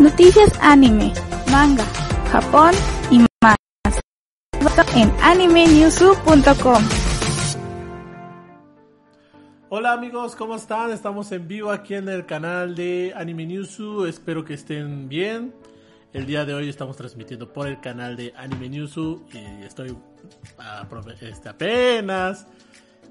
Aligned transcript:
Noticias 0.00 0.50
anime, 0.62 1.12
manga, 1.50 1.84
Japón 2.32 2.72
y 3.10 3.18
más. 3.42 3.56
En 4.96 5.12
animenewsu.com. 5.22 6.82
Hola 9.68 9.92
amigos, 9.92 10.34
¿cómo 10.36 10.56
están? 10.56 10.90
Estamos 10.90 11.30
en 11.32 11.46
vivo 11.46 11.70
aquí 11.70 11.96
en 11.96 12.08
el 12.08 12.24
canal 12.24 12.74
de 12.74 13.12
Anime 13.14 13.44
Newsu. 13.44 14.06
Espero 14.06 14.42
que 14.42 14.54
estén 14.54 15.06
bien. 15.06 15.52
El 16.14 16.24
día 16.24 16.46
de 16.46 16.54
hoy 16.54 16.70
estamos 16.70 16.96
transmitiendo 16.96 17.52
por 17.52 17.68
el 17.68 17.78
canal 17.82 18.16
de 18.16 18.32
Anime 18.38 18.70
Newsu 18.70 19.26
y 19.34 19.64
estoy 19.64 19.94
este, 21.20 21.48
apenas. 21.50 22.46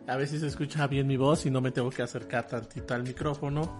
A 0.07 0.15
ver 0.15 0.27
si 0.27 0.39
se 0.39 0.47
escucha 0.47 0.87
bien 0.87 1.05
mi 1.05 1.17
voz 1.17 1.45
y 1.45 1.51
no 1.51 1.61
me 1.61 1.69
tengo 1.69 1.91
que 1.91 2.01
acercar 2.01 2.47
tantito 2.47 2.95
al 2.95 3.03
micrófono. 3.03 3.79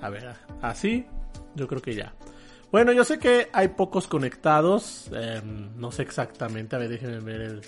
A 0.00 0.08
ver, 0.08 0.34
así, 0.62 1.06
yo 1.54 1.68
creo 1.68 1.82
que 1.82 1.94
ya. 1.94 2.14
Bueno, 2.70 2.92
yo 2.92 3.04
sé 3.04 3.18
que 3.18 3.48
hay 3.52 3.68
pocos 3.68 4.08
conectados. 4.08 5.10
Em, 5.12 5.70
no 5.76 5.92
sé 5.92 6.02
exactamente. 6.02 6.74
A 6.74 6.78
ver, 6.78 6.88
déjenme 6.88 7.20
ver 7.20 7.60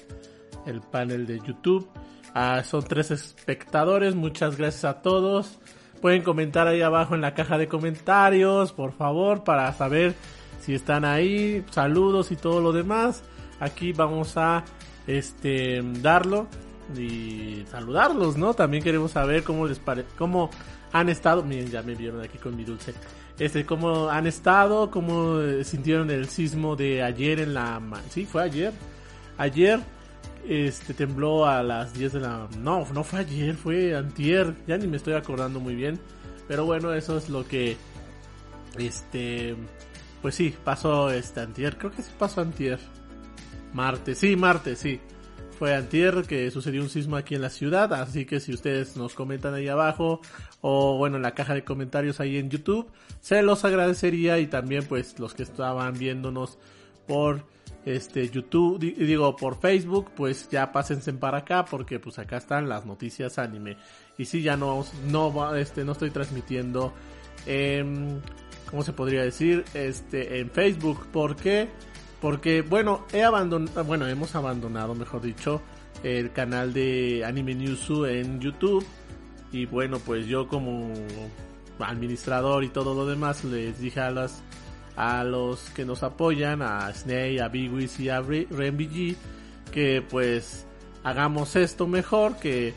el, 0.66 0.80
panel 0.80 1.26
de 1.26 1.40
YouTube. 1.40 1.86
Ah, 2.34 2.62
son 2.64 2.82
tres 2.84 3.10
espectadores. 3.10 4.14
Muchas 4.14 4.56
gracias 4.56 4.84
a 4.86 5.02
todos. 5.02 5.58
Pueden 6.00 6.22
comentar 6.22 6.66
ahí 6.66 6.80
abajo 6.80 7.14
en 7.14 7.20
la 7.20 7.34
caja 7.34 7.58
de 7.58 7.68
comentarios, 7.68 8.72
por 8.72 8.92
favor, 8.92 9.44
para 9.44 9.72
saber 9.74 10.14
si 10.60 10.74
están 10.74 11.04
ahí. 11.04 11.64
Saludos 11.70 12.32
y 12.32 12.36
todo 12.36 12.62
lo 12.62 12.72
demás. 12.72 13.22
Aquí 13.60 13.92
vamos 13.92 14.36
a 14.38 14.64
este 15.06 15.82
darlo 16.00 16.46
y 16.96 17.64
saludarlos, 17.70 18.36
¿no? 18.36 18.54
También 18.54 18.82
queremos 18.82 19.12
saber 19.12 19.42
cómo 19.42 19.66
les 19.66 19.78
parece, 19.78 20.08
cómo 20.16 20.50
han 20.94 21.08
estado. 21.08 21.42
Miren, 21.42 21.70
ya 21.70 21.82
me 21.82 21.94
vieron 21.94 22.22
aquí 22.22 22.38
con 22.38 22.56
mi 22.56 22.64
dulce. 22.64 22.94
Este, 23.38 23.66
cómo 23.66 24.08
han 24.08 24.26
estado, 24.26 24.90
cómo 24.90 25.40
eh, 25.40 25.64
sintieron 25.64 26.08
el 26.10 26.28
sismo 26.28 26.76
de 26.76 27.02
ayer 27.02 27.40
en 27.40 27.52
la... 27.52 27.82
Sí, 28.08 28.24
fue 28.24 28.44
ayer. 28.44 28.72
Ayer, 29.36 29.80
este, 30.48 30.94
tembló 30.94 31.46
a 31.46 31.62
las 31.64 31.92
10 31.94 32.12
de 32.12 32.20
la... 32.20 32.48
No, 32.58 32.86
no 32.94 33.02
fue 33.02 33.20
ayer, 33.20 33.56
fue 33.56 33.94
antier. 33.96 34.54
Ya 34.68 34.78
ni 34.78 34.86
me 34.86 34.96
estoy 34.96 35.14
acordando 35.14 35.58
muy 35.58 35.74
bien. 35.74 35.98
Pero 36.46 36.64
bueno, 36.64 36.94
eso 36.94 37.18
es 37.18 37.28
lo 37.28 37.46
que... 37.46 37.76
Este... 38.78 39.56
Pues 40.22 40.36
sí, 40.36 40.54
pasó 40.62 41.10
este 41.10 41.40
antier. 41.40 41.76
Creo 41.76 41.90
que 41.90 42.02
sí 42.02 42.12
pasó 42.16 42.40
antier. 42.40 42.78
Martes, 43.72 44.18
sí, 44.18 44.36
martes, 44.36 44.78
sí 44.78 45.00
fue 45.58 45.74
antier 45.74 46.22
que 46.22 46.50
sucedió 46.50 46.82
un 46.82 46.90
sismo 46.90 47.16
aquí 47.16 47.34
en 47.34 47.40
la 47.40 47.50
ciudad, 47.50 47.92
así 47.94 48.24
que 48.26 48.40
si 48.40 48.52
ustedes 48.52 48.96
nos 48.96 49.14
comentan 49.14 49.54
ahí 49.54 49.68
abajo 49.68 50.20
o 50.66 50.96
bueno 50.96 51.16
en 51.16 51.22
la 51.22 51.34
caja 51.34 51.52
de 51.52 51.62
comentarios 51.62 52.20
ahí 52.20 52.38
en 52.38 52.48
YouTube, 52.48 52.90
se 53.20 53.42
los 53.42 53.66
agradecería 53.66 54.38
y 54.38 54.46
también 54.46 54.86
pues 54.86 55.18
los 55.18 55.34
que 55.34 55.42
estaban 55.42 55.92
viéndonos 55.98 56.56
por 57.06 57.44
este 57.84 58.30
YouTube, 58.30 58.78
digo 58.78 59.36
por 59.36 59.60
Facebook, 59.60 60.12
pues 60.16 60.48
ya 60.48 60.72
pásense 60.72 61.12
para 61.12 61.38
acá 61.38 61.66
porque 61.66 62.00
pues 62.00 62.18
acá 62.18 62.38
están 62.38 62.66
las 62.66 62.86
noticias 62.86 63.38
anime. 63.38 63.76
Y 64.16 64.24
si 64.24 64.40
ya 64.40 64.56
no 64.56 64.86
no 65.10 65.54
este 65.54 65.84
no 65.84 65.92
estoy 65.92 66.08
transmitiendo 66.08 66.94
en 67.44 68.22
¿cómo 68.70 68.82
se 68.82 68.94
podría 68.94 69.22
decir? 69.22 69.66
Este 69.74 70.40
en 70.40 70.50
Facebook, 70.50 71.08
¿por 71.12 71.36
qué? 71.36 71.68
Porque, 72.22 72.62
bueno, 72.62 73.04
he 73.12 73.22
abandonado, 73.22 73.84
bueno, 73.84 74.08
hemos 74.08 74.34
abandonado, 74.34 74.94
mejor 74.94 75.20
dicho, 75.20 75.60
el 76.02 76.32
canal 76.32 76.72
de 76.72 77.22
Anime 77.22 77.54
Newsu 77.54 78.06
en 78.06 78.40
YouTube. 78.40 78.82
Y 79.54 79.66
bueno, 79.66 80.00
pues 80.00 80.26
yo 80.26 80.48
como 80.48 80.92
administrador 81.78 82.64
y 82.64 82.70
todo 82.70 82.92
lo 82.92 83.06
demás 83.06 83.44
les 83.44 83.78
dije 83.78 84.00
a 84.00 84.10
las 84.10 84.42
a 84.96 85.22
los 85.22 85.70
que 85.70 85.84
nos 85.84 86.02
apoyan, 86.02 86.60
a 86.60 86.92
Snake, 86.92 87.40
a 87.40 87.46
Bigwis 87.46 88.00
y 88.00 88.08
a 88.08 88.20
RenBG, 88.20 89.14
que 89.70 90.02
pues 90.10 90.66
hagamos 91.04 91.54
esto 91.54 91.86
mejor, 91.86 92.36
que, 92.38 92.74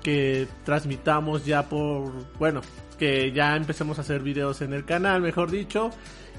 que 0.00 0.46
transmitamos 0.64 1.44
ya 1.44 1.68
por, 1.68 2.12
bueno, 2.38 2.60
que 3.00 3.32
ya 3.32 3.56
empecemos 3.56 3.98
a 3.98 4.02
hacer 4.02 4.22
videos 4.22 4.62
en 4.62 4.74
el 4.74 4.84
canal, 4.84 5.22
mejor 5.22 5.50
dicho, 5.50 5.90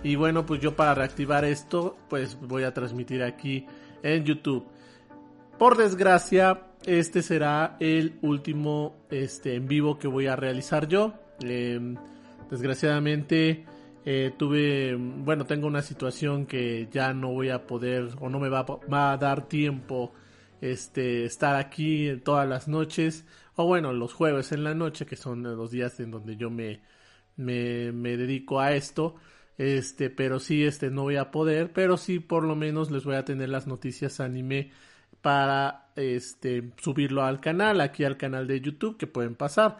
y 0.01 0.15
bueno, 0.15 0.45
pues 0.45 0.61
yo 0.61 0.77
para 0.77 0.95
reactivar 0.95 1.43
esto, 1.43 1.97
pues 2.09 2.37
voy 2.39 2.63
a 2.63 2.73
transmitir 2.73 3.21
aquí 3.21 3.65
en 4.01 4.23
YouTube. 4.23 4.65
Por 5.57 5.75
desgracia, 5.75 6.72
este 6.85 7.21
será 7.21 7.77
el 7.79 8.17
último 8.21 9.05
este, 9.09 9.55
en 9.55 9.67
vivo 9.67 9.97
que 9.97 10.07
voy 10.07 10.27
a 10.27 10.35
realizar 10.35 10.87
yo. 10.87 11.13
Em, 11.41 11.95
desgraciadamente 12.49 13.65
eh, 14.05 14.33
tuve, 14.37 14.95
bueno, 14.95 15.45
tengo 15.45 15.67
una 15.67 15.81
situación 15.81 16.45
que 16.45 16.87
ya 16.91 17.13
no 17.13 17.31
voy 17.31 17.49
a 17.49 17.65
poder 17.65 18.09
o 18.19 18.29
no 18.29 18.39
me 18.39 18.49
va, 18.49 18.63
va 18.63 19.13
a 19.13 19.17
dar 19.17 19.47
tiempo 19.47 20.13
este, 20.61 21.25
estar 21.25 21.55
aquí 21.55 22.21
todas 22.23 22.47
las 22.47 22.67
noches 22.67 23.25
o 23.55 23.65
bueno, 23.65 23.93
los 23.93 24.13
jueves 24.13 24.51
en 24.51 24.63
la 24.63 24.73
noche, 24.73 25.05
que 25.05 25.15
son 25.15 25.43
los 25.43 25.71
días 25.71 25.99
en 25.99 26.11
donde 26.11 26.35
yo 26.37 26.49
me, 26.49 26.81
me, 27.35 27.91
me 27.91 28.17
dedico 28.17 28.59
a 28.59 28.73
esto. 28.73 29.15
Este, 29.57 30.09
pero 30.09 30.39
sí, 30.39 30.63
este, 30.63 30.89
no 30.89 31.03
voy 31.03 31.17
a 31.17 31.29
poder, 31.29 31.71
pero 31.73 31.97
sí, 31.97 32.19
por 32.19 32.43
lo 32.43 32.55
menos 32.55 32.89
les 32.89 33.03
voy 33.03 33.15
a 33.15 33.25
tener 33.25 33.49
las 33.49 33.67
noticias 33.67 34.19
anime 34.19 34.71
para, 35.23 35.91
este, 35.95 36.71
subirlo 36.77 37.23
al 37.23 37.39
canal, 37.39 37.81
aquí 37.81 38.03
al 38.03 38.17
canal 38.17 38.45
de 38.45 38.61
YouTube, 38.61 38.97
que 38.97 39.07
pueden 39.07 39.35
pasar. 39.35 39.79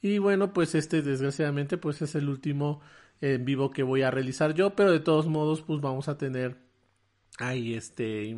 Y 0.00 0.18
bueno, 0.18 0.52
pues 0.54 0.74
este, 0.74 1.02
desgraciadamente, 1.02 1.76
pues 1.78 2.00
es 2.02 2.14
el 2.14 2.28
último 2.28 2.80
en 3.20 3.44
vivo 3.44 3.70
que 3.70 3.82
voy 3.82 4.02
a 4.02 4.10
realizar 4.10 4.54
yo, 4.54 4.74
pero 4.76 4.92
de 4.92 5.00
todos 5.00 5.26
modos, 5.26 5.62
pues 5.62 5.80
vamos 5.80 6.08
a 6.08 6.18
tener 6.18 6.56
ahí, 7.38 7.74
este, 7.74 8.36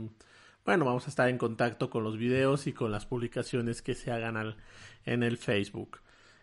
bueno, 0.65 0.85
vamos 0.85 1.07
a 1.07 1.11
estar 1.11 1.29
en 1.29 1.39
contacto 1.39 1.91
con 1.91 2.05
los 2.05 2.19
videos 2.19 2.67
y 2.67 2.73
con 2.73 2.91
las 2.93 3.07
publicaciones 3.07 3.83
que 3.83 3.95
se 3.95 4.13
hagan 4.13 4.57
en 5.05 5.23
el 5.23 5.39
Facebook 5.39 6.01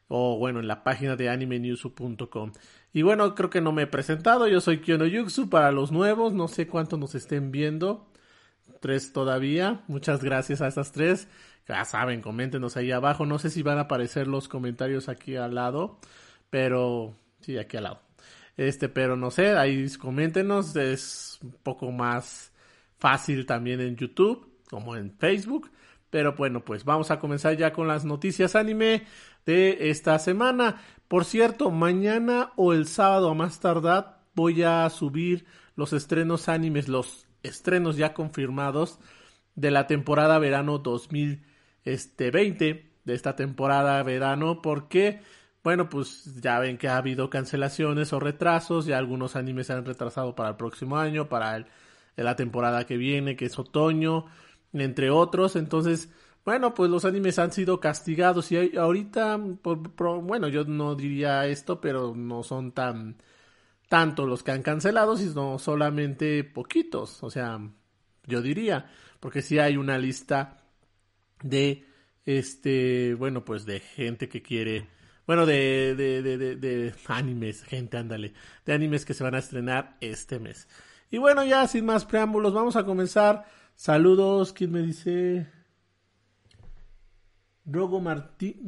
o 0.07 0.37
bueno, 0.37 0.59
en 0.59 0.67
la 0.67 0.83
página 0.83 1.15
de 1.15 1.29
animenewsu.com. 1.29 2.51
Y 2.93 3.01
bueno, 3.01 3.33
creo 3.33 3.49
que 3.49 3.61
no 3.61 3.71
me 3.71 3.83
he 3.83 3.87
presentado, 3.87 4.47
yo 4.47 4.61
soy 4.61 4.79
Kyono 4.79 5.05
Yuxu 5.07 5.49
para 5.49 5.71
los 5.71 5.91
nuevos, 5.91 6.33
no 6.33 6.47
sé 6.47 6.67
cuántos 6.67 6.99
nos 6.99 7.15
estén 7.15 7.51
viendo, 7.51 8.07
tres 8.83 9.13
todavía, 9.13 9.81
muchas 9.87 10.21
gracias 10.21 10.61
a 10.61 10.67
estas 10.67 10.91
tres, 10.91 11.29
ya 11.67 11.85
saben, 11.85 12.21
coméntenos 12.21 12.75
ahí 12.77 12.91
abajo, 12.91 13.25
no 13.25 13.39
sé 13.39 13.49
si 13.49 13.63
van 13.63 13.77
a 13.77 13.81
aparecer 13.81 14.27
los 14.27 14.49
comentarios 14.49 15.07
aquí 15.07 15.37
al 15.37 15.55
lado, 15.55 15.99
pero 16.49 17.15
sí, 17.39 17.57
aquí 17.57 17.77
al 17.77 17.83
lado. 17.83 18.01
Este, 18.57 18.89
pero 18.89 19.15
no 19.15 19.31
sé, 19.31 19.57
ahí 19.57 19.89
coméntenos, 19.97 20.75
es 20.75 21.39
un 21.41 21.53
poco 21.63 21.91
más 21.91 22.51
fácil 22.99 23.45
también 23.45 23.79
en 23.81 23.95
YouTube 23.95 24.53
como 24.69 24.95
en 24.95 25.15
Facebook. 25.17 25.71
Pero 26.09 26.33
bueno, 26.33 26.63
pues 26.63 26.83
vamos 26.85 27.11
a 27.11 27.19
comenzar 27.19 27.57
ya 27.57 27.73
con 27.73 27.87
las 27.87 28.05
noticias 28.05 28.55
anime 28.55 29.05
de 29.45 29.89
esta 29.89 30.19
semana. 30.19 30.81
Por 31.07 31.25
cierto, 31.25 31.71
mañana 31.71 32.51
o 32.55 32.73
el 32.73 32.87
sábado 32.87 33.29
a 33.29 33.33
más 33.33 33.59
tardar 33.59 34.19
voy 34.35 34.63
a 34.63 34.87
subir 34.89 35.45
los 35.75 35.91
estrenos 35.91 36.49
animes, 36.49 36.87
los 36.87 37.22
estrenos 37.43 37.97
ya 37.97 38.13
confirmados 38.13 38.99
de 39.55 39.71
la 39.71 39.87
temporada 39.87 40.39
verano 40.39 40.79
2020, 40.79 41.43
este, 41.85 42.31
de 43.05 43.13
esta 43.13 43.35
temporada 43.35 44.01
verano, 44.03 44.61
porque, 44.61 45.21
bueno, 45.63 45.89
pues 45.89 46.41
ya 46.41 46.59
ven 46.59 46.77
que 46.77 46.87
ha 46.87 46.97
habido 46.97 47.29
cancelaciones 47.29 48.13
o 48.13 48.19
retrasos, 48.19 48.85
ya 48.85 48.97
algunos 48.97 49.35
animes 49.35 49.67
se 49.67 49.73
han 49.73 49.85
retrasado 49.85 50.35
para 50.35 50.49
el 50.49 50.55
próximo 50.55 50.97
año, 50.97 51.29
para 51.29 51.65
la 52.15 52.35
temporada 52.35 52.85
que 52.85 52.97
viene, 52.97 53.35
que 53.35 53.45
es 53.45 53.59
otoño, 53.59 54.25
entre 54.73 55.09
otros, 55.09 55.55
entonces 55.55 56.09
bueno, 56.45 56.73
pues 56.73 56.89
los 56.89 57.05
animes 57.05 57.39
han 57.39 57.51
sido 57.53 57.79
castigados 57.79 58.51
y 58.51 58.75
ahorita, 58.77 59.37
bueno, 59.37 60.49
yo 60.49 60.65
no 60.65 60.95
diría 60.95 61.45
esto, 61.47 61.79
pero 61.79 62.13
no 62.15 62.43
son 62.43 62.73
tan 62.73 63.15
tanto 63.89 64.25
los 64.25 64.43
que 64.43 64.51
han 64.51 64.63
cancelado, 64.63 65.17
sino 65.17 65.59
solamente 65.59 66.43
poquitos, 66.43 67.21
o 67.23 67.29
sea, 67.29 67.59
yo 68.25 68.41
diría, 68.41 68.89
porque 69.19 69.41
sí 69.41 69.59
hay 69.59 69.77
una 69.77 69.97
lista 69.97 70.63
de, 71.43 71.85
este, 72.25 73.13
bueno, 73.15 73.45
pues 73.45 73.65
de 73.65 73.79
gente 73.79 74.29
que 74.29 74.41
quiere, 74.41 74.87
bueno, 75.27 75.45
de, 75.45 75.95
de, 75.95 76.21
de, 76.21 76.55
de 76.55 76.93
animes, 77.07 77.63
gente, 77.63 77.97
ándale, 77.97 78.33
de 78.65 78.73
animes 78.73 79.05
que 79.05 79.13
se 79.13 79.23
van 79.23 79.35
a 79.35 79.39
estrenar 79.39 79.97
este 80.01 80.39
mes. 80.39 80.67
Y 81.11 81.19
bueno, 81.19 81.43
ya 81.43 81.67
sin 81.67 81.85
más 81.85 82.05
preámbulos, 82.05 82.53
vamos 82.53 82.75
a 82.75 82.85
comenzar. 82.85 83.45
Saludos, 83.75 84.51
¿quién 84.51 84.71
me 84.71 84.81
dice? 84.81 85.47
Rogo 87.65 88.01
Martí... 88.01 88.59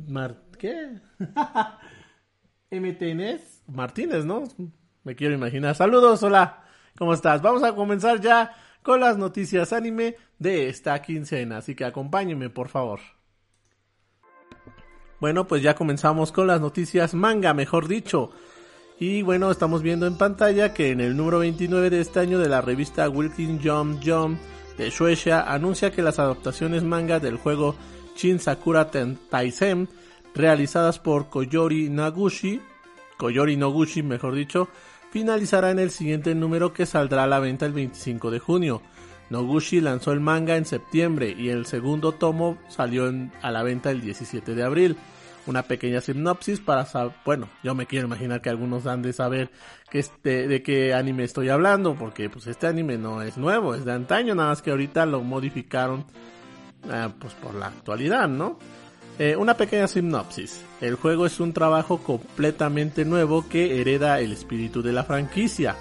¿Qué? 0.57 1.01
MTNS 2.71 3.63
Martínez, 3.67 4.25
¿no? 4.25 4.43
Me 5.05 5.15
quiero 5.15 5.35
imaginar. 5.35 5.75
Saludos, 5.75 6.23
hola. 6.23 6.63
¿Cómo 6.97 7.13
estás? 7.13 7.41
Vamos 7.41 7.61
a 7.63 7.75
comenzar 7.75 8.19
ya 8.19 8.55
con 8.81 8.99
las 8.99 9.17
noticias 9.17 9.71
anime 9.71 10.15
de 10.39 10.67
esta 10.67 10.99
quincena. 11.01 11.57
Así 11.57 11.75
que 11.75 11.85
acompáñenme, 11.85 12.49
por 12.49 12.69
favor. 12.69 12.99
Bueno, 15.19 15.47
pues 15.47 15.61
ya 15.61 15.75
comenzamos 15.75 16.31
con 16.31 16.47
las 16.47 16.59
noticias 16.59 17.13
manga, 17.13 17.53
mejor 17.53 17.87
dicho. 17.87 18.31
Y 18.99 19.21
bueno, 19.21 19.51
estamos 19.51 19.83
viendo 19.83 20.07
en 20.07 20.17
pantalla 20.17 20.73
que 20.73 20.89
en 20.89 21.01
el 21.01 21.15
número 21.15 21.39
29 21.39 21.91
de 21.91 22.01
este 22.01 22.21
año 22.21 22.39
de 22.39 22.49
la 22.49 22.61
revista 22.61 23.07
Wilkin 23.07 23.61
Jump 23.63 24.01
Jump 24.03 24.39
de 24.77 24.89
Shueisha 24.89 25.53
anuncia 25.53 25.91
que 25.91 26.01
las 26.01 26.17
adaptaciones 26.17 26.83
manga 26.83 27.19
del 27.19 27.37
juego 27.37 27.75
Shin 28.15 28.39
Sakura 28.39 28.89
Taisen 28.89 29.87
realizadas 30.33 30.97
por 30.99 31.29
Koyori 31.29 31.89
Nagushi, 31.89 32.61
Koyori 33.17 33.55
Noguchi 33.55 34.01
mejor 34.01 34.33
dicho, 34.33 34.69
finalizará 35.15 35.71
en 35.71 35.79
el 35.79 35.91
siguiente 35.91 36.35
número 36.35 36.73
que 36.73 36.85
saldrá 36.85 37.23
a 37.23 37.27
la 37.27 37.39
venta 37.39 37.65
el 37.65 37.71
25 37.71 38.31
de 38.31 38.39
junio. 38.39 38.81
Noguchi 39.29 39.79
lanzó 39.79 40.11
el 40.11 40.19
manga 40.19 40.57
en 40.57 40.65
septiembre 40.65 41.33
y 41.37 41.47
el 41.47 41.65
segundo 41.65 42.11
tomo 42.11 42.57
salió 42.67 43.09
a 43.41 43.49
la 43.49 43.63
venta 43.63 43.91
el 43.91 44.01
17 44.01 44.53
de 44.53 44.63
abril 44.63 44.97
una 45.47 45.63
pequeña 45.63 46.01
sinopsis 46.01 46.59
para 46.59 46.85
saber, 46.85 47.13
bueno, 47.23 47.47
yo 47.63 47.73
me 47.73 47.85
quiero 47.85 48.07
imaginar 48.07 48.41
que 48.41 48.49
algunos 48.49 48.87
han 48.87 49.03
de 49.03 49.13
saber 49.13 49.51
que 49.89 49.99
este, 49.99 50.49
de 50.49 50.61
qué 50.61 50.93
anime 50.93 51.23
estoy 51.23 51.47
hablando, 51.47 51.95
porque 51.95 52.29
pues 52.29 52.47
este 52.47 52.67
anime 52.67 52.97
no 52.97 53.21
es 53.21 53.37
nuevo, 53.37 53.73
es 53.73 53.85
de 53.85 53.93
antaño, 53.93 54.35
nada 54.35 54.49
más 54.49 54.61
que 54.61 54.71
ahorita 54.71 55.05
lo 55.05 55.21
modificaron 55.21 56.05
eh, 56.91 57.07
pues 57.17 57.33
por 57.35 57.55
la 57.55 57.67
actualidad, 57.67 58.27
¿no? 58.27 58.59
Eh, 59.17 59.35
una 59.37 59.55
pequeña 59.55 59.87
sinopsis. 59.87 60.61
El 60.81 60.95
juego 60.95 61.25
es 61.25 61.39
un 61.39 61.53
trabajo 61.53 61.99
completamente 61.99 63.05
nuevo 63.05 63.47
que 63.47 63.79
hereda 63.79 64.19
el 64.19 64.33
espíritu 64.33 64.81
de 64.81 64.91
la 64.91 65.05
franquicia. 65.05 65.77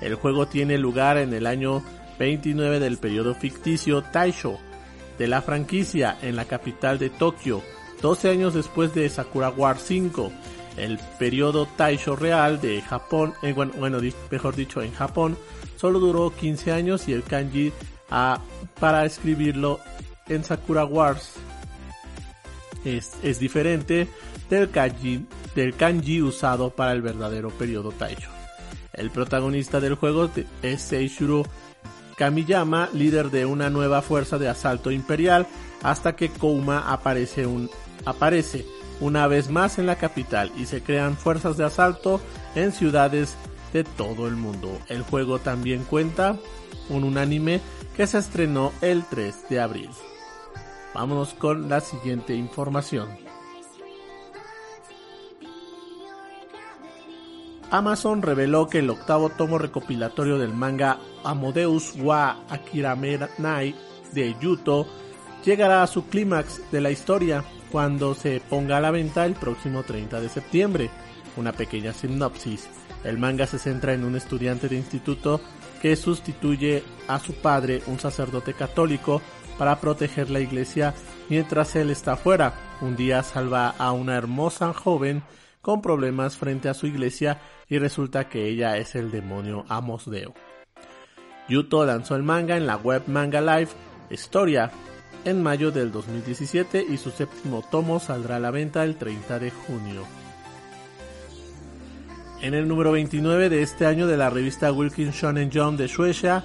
El 0.00 0.14
juego 0.14 0.46
tiene 0.46 0.78
lugar 0.78 1.18
en 1.18 1.34
el 1.34 1.46
año 1.46 1.82
29 2.18 2.80
del 2.80 2.98
periodo 2.98 3.34
ficticio 3.34 4.02
Taisho 4.02 4.58
de 5.18 5.28
la 5.28 5.42
franquicia 5.42 6.16
en 6.22 6.34
la 6.34 6.46
capital 6.46 6.98
de 6.98 7.10
Tokio, 7.10 7.62
12 8.00 8.30
años 8.30 8.54
después 8.54 8.94
de 8.94 9.08
Sakura 9.08 9.50
War 9.50 9.78
5, 9.78 10.32
el 10.78 10.98
periodo 11.18 11.66
Taisho 11.76 12.16
real 12.16 12.60
de 12.60 12.80
Japón, 12.80 13.34
eh, 13.42 13.52
bueno, 13.52 13.98
mejor 14.30 14.56
dicho, 14.56 14.80
en 14.80 14.92
Japón, 14.94 15.36
solo 15.76 16.00
duró 16.00 16.34
15 16.34 16.72
años 16.72 17.06
y 17.06 17.12
el 17.12 17.22
kanji 17.22 17.70
ah, 18.10 18.40
para 18.80 19.04
escribirlo 19.04 19.78
en 20.28 20.42
Sakura 20.42 20.86
Wars 20.86 21.34
es, 22.84 23.38
diferente 23.38 24.08
del 24.50 24.70
kanji, 24.70 26.22
usado 26.22 26.70
para 26.70 26.92
el 26.92 27.02
verdadero 27.02 27.50
periodo 27.50 27.92
Taisho. 27.92 28.30
El 28.92 29.10
protagonista 29.10 29.80
del 29.80 29.94
juego 29.94 30.30
es 30.62 30.82
Seishiro 30.82 31.44
Kamiyama, 32.16 32.90
líder 32.92 33.30
de 33.30 33.46
una 33.46 33.70
nueva 33.70 34.02
fuerza 34.02 34.38
de 34.38 34.48
asalto 34.48 34.90
imperial, 34.90 35.46
hasta 35.82 36.14
que 36.14 36.28
Kouma 36.28 36.92
aparece 36.92 37.46
aparece 38.04 38.66
una 39.00 39.26
vez 39.26 39.50
más 39.50 39.78
en 39.78 39.86
la 39.86 39.96
capital 39.96 40.52
y 40.56 40.66
se 40.66 40.82
crean 40.82 41.16
fuerzas 41.16 41.56
de 41.56 41.64
asalto 41.64 42.20
en 42.54 42.72
ciudades 42.72 43.36
de 43.72 43.84
todo 43.84 44.28
el 44.28 44.36
mundo. 44.36 44.78
El 44.88 45.02
juego 45.02 45.38
también 45.38 45.84
cuenta 45.84 46.36
con 46.88 47.04
un 47.04 47.18
anime 47.18 47.60
que 47.96 48.06
se 48.06 48.18
estrenó 48.18 48.72
el 48.80 49.04
3 49.04 49.48
de 49.48 49.60
abril. 49.60 49.90
Vámonos 50.94 51.34
con 51.34 51.68
la 51.68 51.80
siguiente 51.80 52.34
información. 52.34 53.08
Amazon 57.70 58.20
reveló 58.20 58.68
que 58.68 58.80
el 58.80 58.90
octavo 58.90 59.30
tomo 59.30 59.56
recopilatorio 59.56 60.38
del 60.38 60.52
manga 60.52 60.98
Amodeus 61.24 61.94
wa 61.98 62.44
Akirameranai 62.50 63.74
de 64.12 64.36
Yuto 64.38 64.86
llegará 65.42 65.82
a 65.82 65.86
su 65.86 66.06
clímax 66.06 66.70
de 66.70 66.82
la 66.82 66.90
historia 66.90 67.42
cuando 67.70 68.14
se 68.14 68.40
ponga 68.40 68.76
a 68.76 68.80
la 68.80 68.90
venta 68.90 69.24
el 69.24 69.32
próximo 69.32 69.84
30 69.84 70.20
de 70.20 70.28
septiembre. 70.28 70.90
Una 71.38 71.52
pequeña 71.52 71.94
sinopsis. 71.94 72.68
El 73.04 73.16
manga 73.16 73.46
se 73.46 73.58
centra 73.58 73.94
en 73.94 74.04
un 74.04 74.16
estudiante 74.16 74.68
de 74.68 74.76
instituto 74.76 75.40
que 75.80 75.96
sustituye 75.96 76.84
a 77.08 77.18
su 77.18 77.32
padre, 77.32 77.82
un 77.86 77.98
sacerdote 77.98 78.52
católico, 78.52 79.22
para 79.58 79.80
proteger 79.80 80.30
la 80.30 80.40
iglesia 80.40 80.94
mientras 81.28 81.76
él 81.76 81.90
está 81.90 82.16
fuera. 82.16 82.54
Un 82.80 82.96
día 82.96 83.22
salva 83.22 83.74
a 83.78 83.92
una 83.92 84.16
hermosa 84.16 84.72
joven 84.72 85.22
con 85.60 85.80
problemas 85.80 86.36
frente 86.36 86.68
a 86.68 86.74
su 86.74 86.86
iglesia 86.86 87.40
y 87.68 87.78
resulta 87.78 88.28
que 88.28 88.48
ella 88.48 88.76
es 88.76 88.94
el 88.94 89.10
demonio 89.10 89.64
Amosdeo. 89.68 90.34
Yuto 91.48 91.84
lanzó 91.84 92.16
el 92.16 92.22
manga 92.22 92.56
en 92.56 92.66
la 92.66 92.76
web 92.76 93.02
Manga 93.06 93.40
Live 93.40 93.70
Historia 94.10 94.70
en 95.24 95.42
mayo 95.42 95.70
del 95.70 95.92
2017 95.92 96.84
y 96.88 96.96
su 96.96 97.10
séptimo 97.10 97.62
tomo 97.70 98.00
saldrá 98.00 98.36
a 98.36 98.40
la 98.40 98.50
venta 98.50 98.84
el 98.84 98.96
30 98.96 99.38
de 99.38 99.50
junio. 99.50 100.04
En 102.40 102.54
el 102.54 102.66
número 102.66 102.92
29 102.92 103.48
de 103.48 103.62
este 103.62 103.86
año 103.86 104.06
de 104.06 104.16
la 104.16 104.28
revista 104.28 104.72
Wilkins 104.72 105.14
Shonen 105.14 105.50
Jump 105.52 105.78
de 105.78 105.86
Shueisha, 105.86 106.44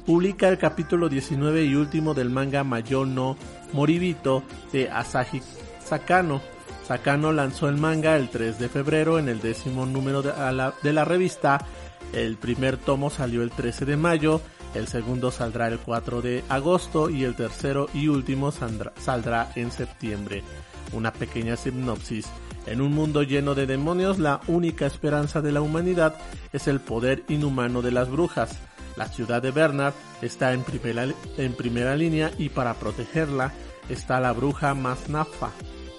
publica 0.00 0.48
el 0.48 0.58
capítulo 0.58 1.08
19 1.08 1.64
y 1.64 1.74
último 1.74 2.14
del 2.14 2.30
manga 2.30 2.64
Mayono 2.64 3.36
Moribito 3.72 4.42
de 4.72 4.90
Asahi 4.90 5.42
Sakano. 5.84 6.40
Sakano 6.86 7.32
lanzó 7.32 7.68
el 7.68 7.76
manga 7.76 8.16
el 8.16 8.28
3 8.28 8.58
de 8.58 8.68
febrero 8.68 9.18
en 9.18 9.28
el 9.28 9.40
décimo 9.40 9.86
número 9.86 10.22
de 10.22 10.32
la, 10.52 10.74
de 10.82 10.92
la 10.92 11.04
revista. 11.04 11.64
El 12.12 12.36
primer 12.36 12.76
tomo 12.76 13.10
salió 13.10 13.42
el 13.42 13.50
13 13.50 13.84
de 13.84 13.96
mayo 13.96 14.40
el 14.74 14.86
segundo 14.86 15.30
saldrá 15.30 15.68
el 15.68 15.78
4 15.78 16.22
de 16.22 16.44
agosto 16.48 17.10
y 17.10 17.24
el 17.24 17.34
tercero 17.34 17.88
y 17.92 18.08
último 18.08 18.52
saldrá 18.52 19.50
en 19.56 19.70
septiembre. 19.72 20.44
Una 20.92 21.12
pequeña 21.12 21.56
sinopsis. 21.56 22.26
En 22.66 22.80
un 22.80 22.92
mundo 22.92 23.22
lleno 23.22 23.54
de 23.54 23.66
demonios, 23.66 24.18
la 24.18 24.40
única 24.46 24.86
esperanza 24.86 25.40
de 25.40 25.50
la 25.50 25.60
humanidad 25.60 26.14
es 26.52 26.68
el 26.68 26.78
poder 26.78 27.24
inhumano 27.28 27.82
de 27.82 27.90
las 27.90 28.10
brujas. 28.10 28.58
La 28.96 29.08
ciudad 29.08 29.40
de 29.40 29.50
Bernard 29.50 29.94
está 30.22 30.52
en 30.52 30.62
primera, 30.62 31.06
en 31.36 31.52
primera 31.54 31.96
línea 31.96 32.30
y 32.38 32.48
para 32.48 32.74
protegerla 32.74 33.52
está 33.88 34.20
la 34.20 34.32
bruja 34.32 34.74
Masnafa, 34.74 35.50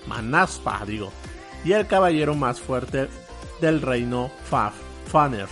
Manasfa 0.08 0.86
digo, 0.86 1.12
y 1.64 1.74
el 1.74 1.88
caballero 1.88 2.36
más 2.36 2.60
fuerte 2.60 3.08
del 3.60 3.82
reino 3.82 4.32
Faf, 4.44 4.74
Fanner. 5.08 5.48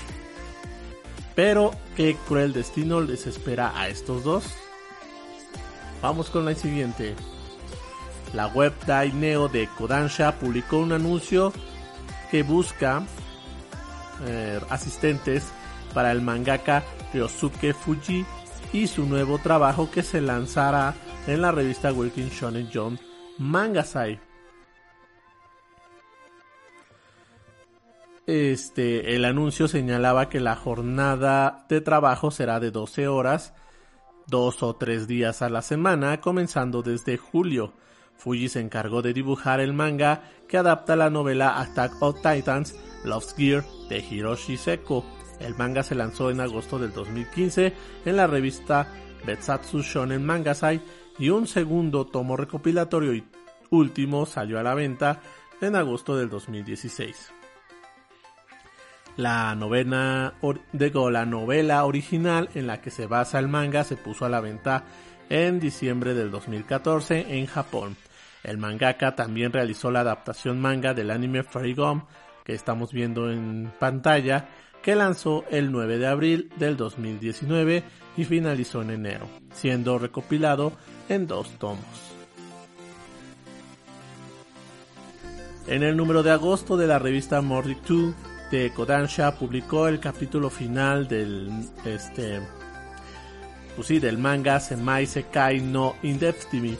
Pero, 1.35 1.71
¿qué 1.95 2.17
cruel 2.27 2.53
destino 2.53 3.01
les 3.01 3.25
espera 3.27 3.79
a 3.79 3.87
estos 3.87 4.23
dos? 4.23 4.45
Vamos 6.01 6.29
con 6.29 6.45
la 6.45 6.55
siguiente. 6.55 7.15
La 8.33 8.47
web 8.47 8.73
Daineo 8.85 9.47
de 9.47 9.67
Kodansha 9.77 10.33
publicó 10.33 10.77
un 10.77 10.91
anuncio 10.91 11.53
que 12.29 12.43
busca 12.43 13.03
eh, 14.25 14.59
asistentes 14.69 15.45
para 15.93 16.11
el 16.11 16.21
mangaka 16.21 16.83
Ryosuke 17.13 17.73
Fuji 17.73 18.25
y 18.73 18.87
su 18.87 19.05
nuevo 19.05 19.37
trabajo 19.39 19.89
que 19.89 20.03
se 20.03 20.21
lanzará 20.21 20.93
en 21.27 21.41
la 21.41 21.51
revista 21.51 21.91
Working 21.91 22.29
Shonen 22.29 22.69
Jump 22.73 22.99
Mangasai. 23.37 24.19
este, 28.29 29.15
el 29.15 29.25
anuncio 29.25 29.67
señalaba 29.67 30.29
que 30.29 30.39
la 30.39 30.55
jornada 30.55 31.65
de 31.67 31.81
trabajo 31.81 32.29
será 32.29 32.59
de 32.59 32.69
12 32.69 33.07
horas, 33.07 33.53
dos 34.27 34.61
o 34.61 34.75
tres 34.75 35.07
días 35.07 35.41
a 35.41 35.49
la 35.49 35.63
semana, 35.63 36.21
comenzando 36.21 36.83
desde 36.83 37.17
julio. 37.17 37.73
Fuji 38.17 38.49
se 38.49 38.59
encargó 38.59 39.01
de 39.01 39.13
dibujar 39.13 39.59
el 39.61 39.73
manga 39.73 40.21
que 40.47 40.57
adapta 40.57 40.95
la 40.95 41.09
novela 41.09 41.59
Attack 41.59 41.99
of 42.01 42.21
Titans, 42.21 42.75
Love's 43.03 43.33
Gear 43.35 43.63
de 43.89 43.99
Hiroshi 43.99 44.57
Seko. 44.57 45.03
El 45.39 45.55
manga 45.55 45.83
se 45.83 45.95
lanzó 45.95 46.29
en 46.29 46.41
agosto 46.41 46.79
del 46.79 46.93
2015 46.93 47.73
en 48.05 48.15
la 48.15 48.27
revista 48.27 48.87
Betsatsu 49.25 49.81
Shonen 49.81 50.25
Mangasai 50.25 50.81
y 51.17 51.29
un 51.29 51.47
segundo 51.47 52.05
tomo 52.05 52.37
recopilatorio 52.37 53.13
y 53.13 53.23
último 53.69 54.25
salió 54.25 54.59
a 54.59 54.63
la 54.63 54.75
venta 54.75 55.21
en 55.61 55.75
agosto 55.75 56.15
del 56.17 56.29
2016. 56.29 57.31
La 59.17 59.53
novena, 59.53 60.35
la 60.71 61.25
novela 61.25 61.83
original 61.83 62.49
en 62.55 62.67
la 62.67 62.79
que 62.79 62.89
se 62.89 63.05
basa 63.05 63.37
el 63.39 63.49
manga 63.49 63.83
se 63.83 63.97
puso 63.97 64.25
a 64.25 64.29
la 64.29 64.39
venta 64.39 64.85
en 65.29 65.59
diciembre 65.59 66.13
del 66.13 66.31
2014 66.31 67.37
en 67.37 67.45
Japón. 67.45 67.97
El 68.43 68.57
mangaka 68.57 69.15
también 69.15 69.51
realizó 69.51 69.91
la 69.91 69.99
adaptación 70.01 70.61
manga 70.61 70.93
del 70.93 71.11
anime 71.11 71.43
Fairy 71.43 71.73
Gum 71.73 72.03
que 72.45 72.53
estamos 72.53 72.93
viendo 72.93 73.29
en 73.29 73.71
pantalla, 73.77 74.47
que 74.81 74.95
lanzó 74.95 75.45
el 75.49 75.71
9 75.71 75.97
de 75.97 76.07
abril 76.07 76.51
del 76.57 76.77
2019 76.77 77.83
y 78.17 78.25
finalizó 78.25 78.81
en 78.81 78.91
enero, 78.91 79.27
siendo 79.53 79.97
recopilado 79.97 80.73
en 81.07 81.27
dos 81.27 81.49
tomos. 81.59 81.85
En 85.67 85.83
el 85.83 85.95
número 85.95 86.23
de 86.23 86.31
agosto 86.31 86.77
de 86.77 86.87
la 86.87 86.97
revista 86.97 87.41
Morning 87.41 87.75
2 87.87 88.15
de 88.51 88.71
Kodansha 88.73 89.35
publicó 89.35 89.87
el 89.87 89.99
capítulo 89.99 90.49
final 90.49 91.07
del 91.07 91.49
este 91.85 92.41
pues 93.75 93.87
sí, 93.87 93.99
del 93.99 94.17
manga 94.17 94.59
Semai 94.59 95.05
Sekai 95.05 95.61
no 95.61 95.95
Indeptimi 96.01 96.75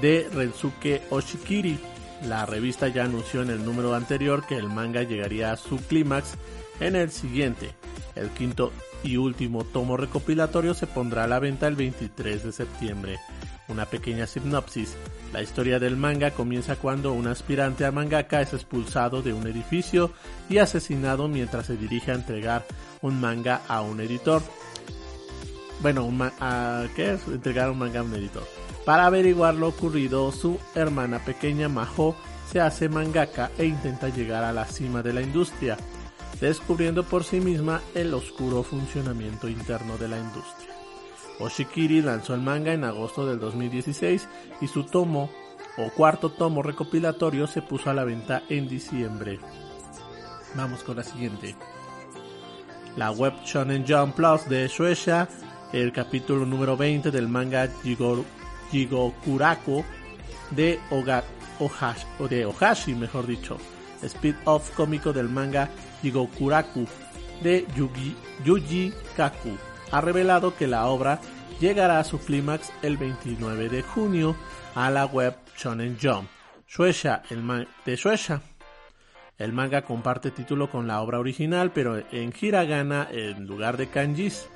de 0.00 0.28
Rensuke 0.32 1.02
Oshikiri. 1.10 1.78
la 2.26 2.46
revista 2.46 2.88
ya 2.88 3.04
anunció 3.04 3.42
en 3.42 3.50
el 3.50 3.64
número 3.64 3.94
anterior 3.94 4.46
que 4.46 4.56
el 4.56 4.68
manga 4.68 5.02
llegaría 5.02 5.52
a 5.52 5.56
su 5.56 5.76
clímax 5.76 6.34
en 6.80 6.96
el 6.96 7.10
siguiente. 7.10 7.74
El 8.14 8.30
quinto 8.30 8.72
y 9.02 9.16
último 9.16 9.64
tomo 9.64 9.96
recopilatorio 9.96 10.74
se 10.74 10.86
pondrá 10.86 11.24
a 11.24 11.28
la 11.28 11.38
venta 11.38 11.66
el 11.66 11.76
23 11.76 12.44
de 12.44 12.52
septiembre. 12.52 13.18
Una 13.68 13.86
pequeña 13.86 14.26
sinopsis. 14.26 14.94
La 15.32 15.42
historia 15.42 15.78
del 15.78 15.96
manga 15.96 16.30
comienza 16.30 16.76
cuando 16.76 17.12
un 17.12 17.26
aspirante 17.26 17.84
a 17.84 17.92
mangaka 17.92 18.40
es 18.40 18.52
expulsado 18.52 19.22
de 19.22 19.32
un 19.32 19.46
edificio 19.46 20.12
y 20.48 20.58
asesinado 20.58 21.28
mientras 21.28 21.66
se 21.66 21.76
dirige 21.76 22.12
a 22.12 22.14
entregar 22.14 22.64
un 23.02 23.20
manga 23.20 23.62
a 23.66 23.80
un 23.80 24.00
editor. 24.00 24.42
Bueno, 25.80 26.08
¿qué 26.94 27.14
es? 27.14 27.26
Entregar 27.26 27.70
un 27.70 27.78
manga 27.78 28.00
a 28.00 28.04
un 28.04 28.14
editor. 28.14 28.46
Para 28.84 29.06
averiguar 29.06 29.54
lo 29.54 29.68
ocurrido, 29.68 30.30
su 30.30 30.58
hermana 30.74 31.18
pequeña 31.18 31.68
Maho 31.68 32.14
se 32.50 32.60
hace 32.60 32.88
mangaka 32.88 33.50
e 33.58 33.64
intenta 33.64 34.10
llegar 34.10 34.44
a 34.44 34.52
la 34.52 34.66
cima 34.66 35.02
de 35.02 35.14
la 35.14 35.22
industria, 35.22 35.78
descubriendo 36.40 37.04
por 37.04 37.24
sí 37.24 37.40
misma 37.40 37.80
el 37.94 38.12
oscuro 38.14 38.62
funcionamiento 38.62 39.48
interno 39.48 39.96
de 39.96 40.08
la 40.08 40.18
industria. 40.18 40.74
Oshikiri 41.40 42.02
lanzó 42.02 42.34
el 42.34 42.40
manga 42.40 42.72
en 42.72 42.84
agosto 42.84 43.26
del 43.26 43.40
2016 43.40 44.28
y 44.60 44.68
su 44.68 44.84
tomo 44.84 45.30
o 45.76 45.90
cuarto 45.90 46.30
tomo 46.30 46.62
recopilatorio 46.62 47.46
se 47.46 47.62
puso 47.62 47.90
a 47.90 47.94
la 47.94 48.04
venta 48.04 48.42
en 48.48 48.68
diciembre. 48.68 49.40
Vamos 50.54 50.84
con 50.84 50.96
la 50.96 51.02
siguiente. 51.02 51.56
La 52.96 53.10
web 53.10 53.34
Shonen 53.44 53.84
Jump 53.86 54.14
Plus 54.14 54.48
de 54.48 54.68
Shueisha, 54.68 55.28
el 55.72 55.92
capítulo 55.92 56.46
número 56.46 56.76
20 56.76 57.10
del 57.10 57.28
manga 57.28 57.68
Jigoro 57.82 58.24
Jigokuraku 58.70 59.84
de, 60.50 60.78
Ohashi, 61.58 62.06
o 62.20 62.28
de 62.28 62.46
Ohashi, 62.46 62.94
mejor 62.94 63.26
dicho, 63.26 63.58
speed-off 64.08 64.70
cómico 64.74 65.12
del 65.12 65.28
manga 65.28 65.70
Jigokuraku 66.02 66.86
de 67.42 67.66
Yugi, 67.76 68.16
Yuji 68.44 68.92
Kaku, 69.16 69.56
ha 69.90 70.00
revelado 70.00 70.56
que 70.56 70.66
la 70.66 70.86
obra 70.86 71.20
llegará 71.60 71.98
a 71.98 72.04
su 72.04 72.18
clímax 72.18 72.72
el 72.82 72.96
29 72.96 73.68
de 73.68 73.82
junio 73.82 74.36
a 74.74 74.90
la 74.90 75.06
web 75.06 75.34
Shonen 75.56 75.98
Jump. 76.00 76.28
Shueisha, 76.68 77.22
el 77.30 77.68
de 77.84 77.96
Shueisha. 77.96 78.42
El 79.38 79.52
manga 79.52 79.82
comparte 79.82 80.30
título 80.30 80.70
con 80.70 80.86
la 80.86 81.00
obra 81.00 81.18
original, 81.18 81.72
pero 81.72 81.98
en 82.12 82.32
hiragana 82.40 83.08
en 83.10 83.46
lugar 83.46 83.76
de 83.76 83.88
kanjis. 83.88 84.48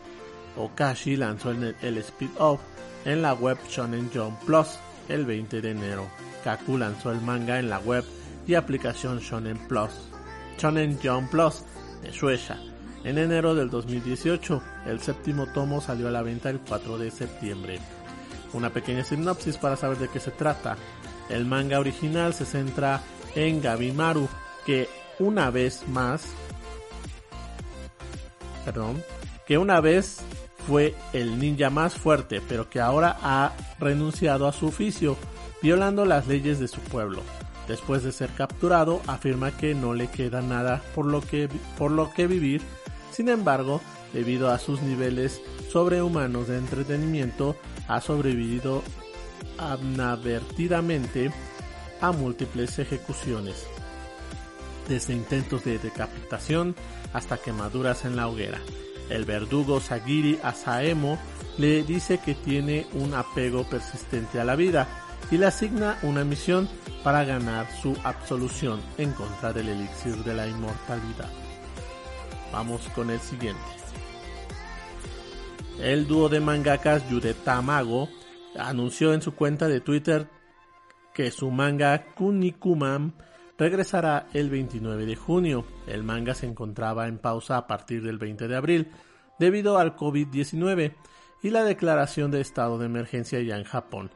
Okashi 0.56 1.16
lanzó 1.16 1.50
el, 1.50 1.98
speed-off 1.98 2.60
en 3.04 3.22
la 3.22 3.34
web 3.34 3.58
Shonen 3.68 4.10
Jump 4.12 4.40
Plus 4.44 4.78
el 5.08 5.24
20 5.24 5.60
de 5.60 5.70
enero. 5.70 6.08
Kaku 6.44 6.78
lanzó 6.78 7.12
el 7.12 7.20
manga 7.20 7.58
en 7.58 7.70
la 7.70 7.78
web 7.78 8.04
y 8.48 8.54
aplicación 8.54 9.20
Shonen 9.20 9.58
Plus. 9.68 9.90
Shonen 10.58 10.98
Jump 11.00 11.30
Plus 11.30 11.62
de 12.02 12.10
Shueisha. 12.10 12.58
En 13.04 13.18
enero 13.18 13.54
del 13.54 13.70
2018, 13.70 14.60
el 14.86 15.00
séptimo 15.00 15.46
tomo 15.52 15.80
salió 15.80 16.08
a 16.08 16.10
la 16.10 16.22
venta 16.22 16.50
el 16.50 16.58
4 16.58 16.98
de 16.98 17.10
septiembre. 17.12 17.78
Una 18.54 18.70
pequeña 18.70 19.04
sinopsis 19.04 19.58
para 19.58 19.76
saber 19.76 19.98
de 19.98 20.08
qué 20.08 20.18
se 20.18 20.32
trata. 20.32 20.76
El 21.28 21.44
manga 21.44 21.78
original 21.78 22.34
se 22.34 22.44
centra 22.44 23.02
en 23.34 23.60
Gabimaru, 23.60 24.28
que 24.66 24.88
una 25.18 25.50
vez 25.50 25.86
más, 25.88 26.24
perdón, 28.64 29.04
que 29.46 29.58
una 29.58 29.80
vez 29.80 30.20
fue 30.66 30.94
el 31.12 31.38
ninja 31.38 31.70
más 31.70 31.94
fuerte, 31.94 32.40
pero 32.48 32.68
que 32.68 32.80
ahora 32.80 33.18
ha 33.22 33.52
renunciado 33.78 34.48
a 34.48 34.52
su 34.52 34.66
oficio, 34.66 35.16
violando 35.62 36.04
las 36.04 36.26
leyes 36.26 36.58
de 36.58 36.68
su 36.68 36.80
pueblo. 36.80 37.22
Después 37.68 38.02
de 38.02 38.12
ser 38.12 38.30
capturado, 38.30 39.02
afirma 39.06 39.54
que 39.54 39.74
no 39.74 39.92
le 39.92 40.08
queda 40.08 40.40
nada 40.40 40.82
por 40.94 41.04
lo 41.04 41.20
que, 41.20 41.48
por 41.76 41.90
lo 41.90 42.10
que 42.12 42.26
vivir. 42.26 42.62
Sin 43.12 43.28
embargo, 43.28 43.82
debido 44.14 44.50
a 44.50 44.58
sus 44.58 44.80
niveles 44.80 45.42
sobrehumanos 45.70 46.48
de 46.48 46.56
entretenimiento, 46.56 47.56
ha 47.86 48.00
sobrevivido 48.00 48.82
inadvertidamente 49.82 51.30
a 52.00 52.12
múltiples 52.12 52.78
ejecuciones, 52.78 53.66
desde 54.88 55.12
intentos 55.12 55.64
de 55.64 55.78
decapitación 55.78 56.74
hasta 57.12 57.36
quemaduras 57.36 58.06
en 58.06 58.16
la 58.16 58.28
hoguera. 58.28 58.60
El 59.10 59.24
verdugo 59.24 59.80
Sagiri 59.80 60.38
Asaemo 60.42 61.18
le 61.58 61.82
dice 61.82 62.18
que 62.18 62.34
tiene 62.34 62.86
un 62.94 63.14
apego 63.14 63.64
persistente 63.64 64.40
a 64.40 64.44
la 64.44 64.54
vida 64.54 65.07
y 65.30 65.38
le 65.38 65.46
asigna 65.46 65.98
una 66.02 66.24
misión 66.24 66.68
para 67.02 67.24
ganar 67.24 67.66
su 67.80 67.96
absolución 68.04 68.80
en 68.96 69.12
contra 69.12 69.52
del 69.52 69.68
elixir 69.68 70.16
de 70.24 70.34
la 70.34 70.46
inmortalidad. 70.46 71.30
Vamos 72.52 72.88
con 72.94 73.10
el 73.10 73.20
siguiente. 73.20 73.60
El 75.80 76.06
dúo 76.06 76.28
de 76.28 76.40
mangakas 76.40 77.08
Yude 77.08 77.34
Tamago 77.34 78.08
anunció 78.58 79.12
en 79.12 79.22
su 79.22 79.34
cuenta 79.34 79.68
de 79.68 79.80
Twitter 79.80 80.28
que 81.14 81.30
su 81.30 81.50
manga 81.50 82.14
Kunikuman 82.14 83.14
regresará 83.58 84.28
el 84.32 84.50
29 84.50 85.06
de 85.06 85.16
junio. 85.16 85.64
El 85.86 86.04
manga 86.04 86.34
se 86.34 86.46
encontraba 86.46 87.06
en 87.06 87.18
pausa 87.18 87.56
a 87.56 87.66
partir 87.66 88.02
del 88.02 88.18
20 88.18 88.48
de 88.48 88.56
abril 88.56 88.92
debido 89.38 89.78
al 89.78 89.96
COVID-19 89.96 90.94
y 91.42 91.50
la 91.50 91.64
declaración 91.64 92.30
de 92.30 92.40
estado 92.40 92.78
de 92.78 92.86
emergencia 92.86 93.40
ya 93.40 93.56
en 93.56 93.64
Japón. 93.64 94.10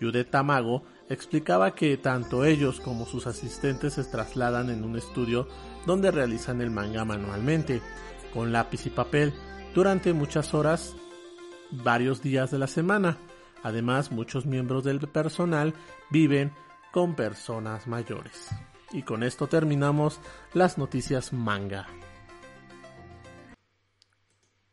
Yude 0.00 0.24
Tamago 0.24 0.82
explicaba 1.08 1.74
que 1.74 1.96
tanto 1.96 2.44
ellos 2.44 2.80
como 2.80 3.06
sus 3.06 3.26
asistentes 3.26 3.94
se 3.94 4.04
trasladan 4.04 4.70
en 4.70 4.84
un 4.84 4.96
estudio 4.96 5.46
donde 5.86 6.10
realizan 6.10 6.60
el 6.60 6.70
manga 6.70 7.04
manualmente, 7.04 7.82
con 8.32 8.52
lápiz 8.52 8.86
y 8.86 8.90
papel, 8.90 9.34
durante 9.74 10.12
muchas 10.12 10.54
horas, 10.54 10.96
varios 11.70 12.22
días 12.22 12.50
de 12.50 12.58
la 12.58 12.66
semana. 12.66 13.18
Además, 13.62 14.10
muchos 14.10 14.46
miembros 14.46 14.84
del 14.84 15.00
personal 15.00 15.74
viven 16.10 16.52
con 16.92 17.14
personas 17.14 17.86
mayores. 17.86 18.48
Y 18.92 19.02
con 19.02 19.22
esto 19.22 19.46
terminamos 19.46 20.20
las 20.54 20.78
noticias 20.78 21.32
manga. 21.32 21.86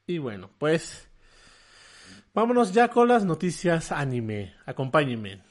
Y 0.07 0.19
bueno, 0.19 0.49
pues 0.57 1.06
vámonos 2.37 2.71
ya 2.71 2.87
con 2.89 3.07
las 3.07 3.25
noticias 3.25 3.91
anime. 3.91 4.53
Acompáñenme. 4.67 5.41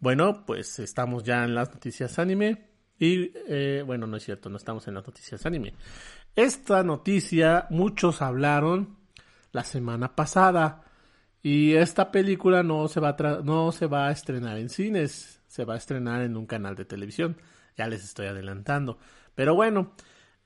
Bueno, 0.00 0.44
pues 0.44 0.80
estamos 0.80 1.22
ya 1.22 1.44
en 1.44 1.54
las 1.54 1.72
noticias 1.72 2.18
anime. 2.18 2.66
Y 2.98 3.30
eh, 3.46 3.84
bueno, 3.86 4.08
no 4.08 4.16
es 4.16 4.24
cierto, 4.24 4.50
no 4.50 4.56
estamos 4.56 4.88
en 4.88 4.94
las 4.94 5.06
noticias 5.06 5.46
anime. 5.46 5.74
Esta 6.34 6.82
noticia 6.82 7.68
muchos 7.70 8.20
hablaron 8.20 8.96
la 9.52 9.62
semana 9.62 10.16
pasada 10.16 10.82
y 11.40 11.74
esta 11.74 12.10
película 12.10 12.64
no 12.64 12.88
se 12.88 12.98
va 12.98 13.16
no 13.44 13.70
se 13.70 13.86
va 13.86 14.08
a 14.08 14.10
estrenar 14.10 14.58
en 14.58 14.68
cines, 14.68 15.42
se 15.46 15.64
va 15.64 15.74
a 15.74 15.78
estrenar 15.78 16.22
en 16.22 16.36
un 16.36 16.46
canal 16.46 16.74
de 16.74 16.86
televisión. 16.86 17.36
Ya 17.76 17.86
les 17.86 18.02
estoy 18.02 18.26
adelantando. 18.26 18.98
Pero 19.36 19.54
bueno, 19.54 19.92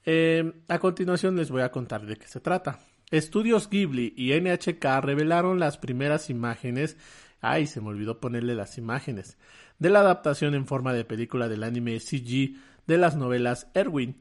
eh, 0.04 0.52
a 0.68 0.78
continuación 0.78 1.37
les 1.37 1.50
voy 1.50 1.62
a 1.62 1.71
contar 1.71 2.06
de 2.06 2.16
qué 2.16 2.26
se 2.26 2.40
trata. 2.40 2.80
Estudios 3.11 3.68
Ghibli 3.68 4.14
y 4.16 4.32
NHK 4.40 4.85
revelaron 5.02 5.59
las 5.59 5.78
primeras 5.78 6.30
imágenes. 6.30 6.97
Ay, 7.40 7.66
se 7.66 7.80
me 7.80 7.88
olvidó 7.88 8.21
ponerle 8.21 8.54
las 8.54 8.78
imágenes. 8.78 9.37
De 9.78 9.90
la 9.90 10.00
adaptación 10.00 10.54
en 10.54 10.66
forma 10.66 10.92
de 10.92 11.04
película 11.04 11.49
del 11.49 11.62
anime 11.62 12.00
CG 12.00 12.56
de 12.87 12.99
las 12.99 13.16
novelas 13.16 13.68
Erwin 13.75 14.16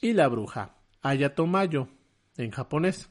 y 0.00 0.12
la 0.12 0.28
bruja 0.28 0.74
Ayato 1.02 1.46
Mayo 1.46 1.88
en 2.36 2.50
japonés. 2.50 3.08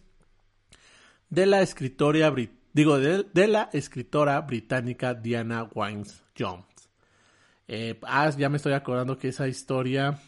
De 1.29 1.45
la 1.45 1.61
escritora 1.61 2.33
digo, 2.73 2.99
de, 2.99 3.47
la 3.47 3.69
escritora 3.73 4.39
británica 4.41 5.13
Diana 5.13 5.69
Wines 5.73 6.23
Jones. 6.37 6.65
Eh, 7.67 7.99
ah, 8.03 8.29
ya 8.31 8.49
me 8.49 8.57
estoy 8.57 8.73
acordando 8.73 9.17
que 9.17 9.29
esa 9.29 9.47
historia, 9.47 10.19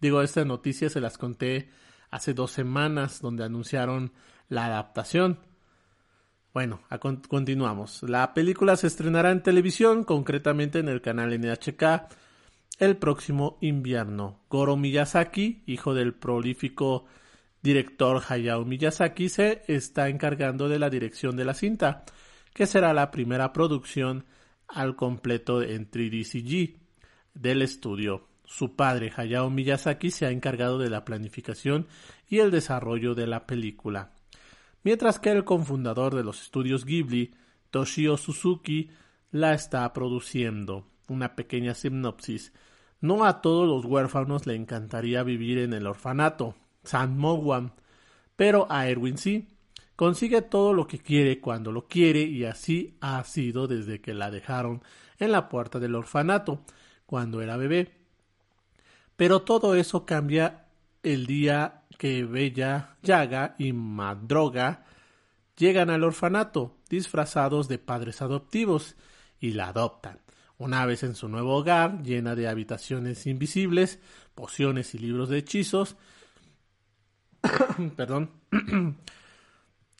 digo, 0.00 0.22
esta 0.22 0.44
noticia 0.44 0.90
se 0.90 1.00
las 1.00 1.18
conté 1.18 1.70
hace 2.10 2.34
dos 2.34 2.50
semanas 2.50 3.20
donde 3.20 3.44
anunciaron 3.44 4.12
la 4.48 4.66
adaptación. 4.66 5.38
Bueno, 6.52 6.80
continuamos. 7.28 8.02
La 8.02 8.34
película 8.34 8.76
se 8.76 8.88
estrenará 8.88 9.30
en 9.30 9.42
televisión, 9.42 10.02
concretamente 10.02 10.80
en 10.80 10.88
el 10.88 11.00
canal 11.00 11.38
NHK, 11.38 12.08
el 12.80 12.96
próximo 12.96 13.58
invierno. 13.60 14.40
Goro 14.48 14.76
Miyazaki, 14.76 15.62
hijo 15.66 15.94
del 15.94 16.14
prolífico 16.14 17.04
director 17.62 18.22
Hayao 18.26 18.64
Miyazaki 18.64 19.28
se 19.28 19.62
está 19.68 20.08
encargando 20.08 20.68
de 20.68 20.78
la 20.78 20.90
dirección 20.90 21.36
de 21.36 21.44
la 21.44 21.54
cinta, 21.54 22.04
que 22.54 22.66
será 22.66 22.92
la 22.94 23.10
primera 23.10 23.52
producción 23.52 24.24
al 24.66 24.96
completo 24.96 25.62
en 25.62 25.90
3D 25.90 26.24
CG 26.24 26.80
del 27.34 27.62
estudio. 27.62 28.29
Su 28.50 28.74
padre 28.74 29.12
Hayao 29.16 29.48
Miyazaki 29.48 30.10
se 30.10 30.26
ha 30.26 30.32
encargado 30.32 30.78
de 30.78 30.90
la 30.90 31.04
planificación 31.04 31.86
y 32.28 32.40
el 32.40 32.50
desarrollo 32.50 33.14
de 33.14 33.28
la 33.28 33.46
película, 33.46 34.10
mientras 34.82 35.20
que 35.20 35.30
el 35.30 35.44
cofundador 35.44 36.16
de 36.16 36.24
los 36.24 36.42
estudios 36.42 36.84
Ghibli, 36.84 37.32
Toshio 37.70 38.16
Suzuki 38.16 38.90
la 39.30 39.54
está 39.54 39.90
produciendo. 39.92 40.84
Una 41.06 41.36
pequeña 41.36 41.74
sinopsis. 41.74 42.52
No 43.00 43.24
a 43.24 43.40
todos 43.40 43.68
los 43.68 43.84
huérfanos 43.84 44.48
le 44.48 44.56
encantaría 44.56 45.22
vivir 45.22 45.58
en 45.58 45.72
el 45.72 45.86
orfanato, 45.86 46.56
San 46.82 47.16
Mogwan, 47.16 47.72
pero 48.34 48.66
a 48.68 48.88
Erwin 48.88 49.16
sí. 49.16 49.46
Consigue 49.94 50.42
todo 50.42 50.74
lo 50.74 50.88
que 50.88 50.98
quiere 50.98 51.40
cuando 51.40 51.70
lo 51.70 51.86
quiere 51.86 52.22
y 52.22 52.44
así 52.44 52.96
ha 53.00 53.22
sido 53.22 53.68
desde 53.68 54.00
que 54.00 54.12
la 54.12 54.32
dejaron 54.32 54.82
en 55.20 55.30
la 55.30 55.48
puerta 55.48 55.78
del 55.78 55.94
orfanato, 55.94 56.64
cuando 57.06 57.42
era 57.42 57.56
bebé. 57.56 57.99
Pero 59.20 59.42
todo 59.42 59.74
eso 59.74 60.06
cambia 60.06 60.64
el 61.02 61.26
día 61.26 61.82
que 61.98 62.24
Bella, 62.24 62.96
Yaga 63.02 63.54
y 63.58 63.74
Madroga 63.74 64.86
llegan 65.58 65.90
al 65.90 66.04
orfanato 66.04 66.78
disfrazados 66.88 67.68
de 67.68 67.76
padres 67.76 68.22
adoptivos 68.22 68.96
y 69.38 69.52
la 69.52 69.68
adoptan. 69.68 70.20
Una 70.56 70.86
vez 70.86 71.02
en 71.02 71.14
su 71.14 71.28
nuevo 71.28 71.54
hogar, 71.54 72.02
llena 72.02 72.34
de 72.34 72.48
habitaciones 72.48 73.26
invisibles, 73.26 73.98
pociones 74.34 74.94
y 74.94 74.98
libros 74.98 75.28
de 75.28 75.36
hechizos, 75.36 75.96
perdón, 77.96 78.30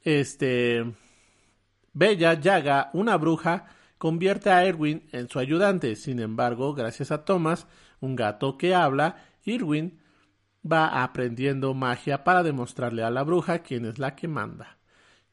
este, 0.02 0.94
Bella 1.92 2.40
Yaga, 2.40 2.88
una 2.94 3.18
bruja, 3.18 3.66
convierte 3.98 4.48
a 4.48 4.64
Erwin 4.64 5.06
en 5.12 5.28
su 5.28 5.38
ayudante. 5.38 5.94
Sin 5.94 6.20
embargo, 6.20 6.72
gracias 6.72 7.10
a 7.10 7.26
Thomas, 7.26 7.66
un 8.00 8.16
gato 8.16 8.58
que 8.58 8.74
habla, 8.74 9.24
Irwin 9.44 10.00
va 10.70 11.02
aprendiendo 11.02 11.74
magia 11.74 12.24
para 12.24 12.42
demostrarle 12.42 13.02
a 13.02 13.10
la 13.10 13.22
bruja 13.22 13.60
quién 13.60 13.86
es 13.86 13.98
la 13.98 14.14
que 14.14 14.28
manda. 14.28 14.78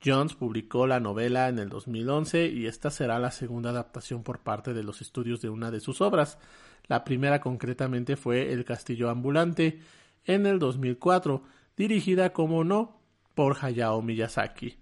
Jones 0.03 0.35
publicó 0.35 0.85
la 0.85 0.99
novela 0.99 1.49
en 1.49 1.59
el 1.59 1.69
2011 1.69 2.47
y 2.47 2.67
esta 2.67 2.91
será 2.91 3.19
la 3.19 3.31
segunda 3.31 3.71
adaptación 3.71 4.23
por 4.23 4.39
parte 4.39 4.73
de 4.73 4.83
los 4.83 5.01
estudios 5.01 5.41
de 5.41 5.49
una 5.49 5.71
de 5.71 5.79
sus 5.79 6.01
obras. 6.01 6.37
La 6.85 7.03
primera 7.03 7.41
concretamente 7.41 8.15
fue 8.15 8.53
El 8.53 8.63
Castillo 8.63 9.09
Ambulante 9.09 9.79
en 10.25 10.45
el 10.45 10.59
2004, 10.59 11.43
dirigida 11.75 12.31
como 12.31 12.63
no 12.63 13.01
por 13.33 13.57
Hayao 13.59 14.01
Miyazaki 14.01 14.77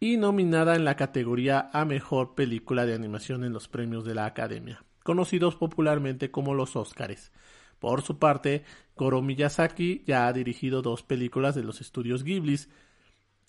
y 0.00 0.16
nominada 0.16 0.74
en 0.74 0.84
la 0.86 0.96
categoría 0.96 1.68
a 1.72 1.84
Mejor 1.84 2.34
Película 2.34 2.86
de 2.86 2.94
Animación 2.94 3.44
en 3.44 3.52
los 3.52 3.68
premios 3.68 4.04
de 4.04 4.14
la 4.14 4.24
Academia, 4.24 4.82
conocidos 5.02 5.56
popularmente 5.56 6.30
como 6.30 6.54
los 6.54 6.76
Óscares. 6.76 7.32
Por 7.78 8.02
su 8.02 8.18
parte, 8.18 8.64
Goro 8.96 9.22
Miyazaki 9.22 10.04
ya 10.06 10.26
ha 10.26 10.32
dirigido 10.32 10.82
dos 10.82 11.02
películas 11.02 11.54
de 11.54 11.64
los 11.64 11.80
estudios 11.80 12.24
Ghibli, 12.24 12.60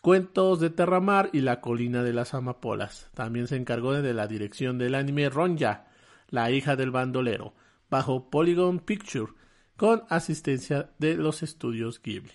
Cuentos 0.01 0.59
de 0.59 0.71
Terramar 0.71 1.29
y 1.31 1.41
La 1.41 1.61
Colina 1.61 2.01
de 2.01 2.13
las 2.13 2.33
Amapolas. 2.33 3.11
También 3.13 3.47
se 3.47 3.57
encargó 3.57 3.93
de 3.93 4.13
la 4.13 4.27
dirección 4.27 4.77
del 4.79 4.95
anime 4.95 5.29
Ronja, 5.29 5.85
La 6.29 6.49
hija 6.49 6.75
del 6.75 6.89
bandolero, 6.89 7.53
bajo 7.89 8.29
Polygon 8.31 8.79
Picture, 8.79 9.33
con 9.75 10.03
asistencia 10.09 10.91
de 10.97 11.15
los 11.15 11.43
estudios 11.43 12.01
Ghibli. 12.01 12.31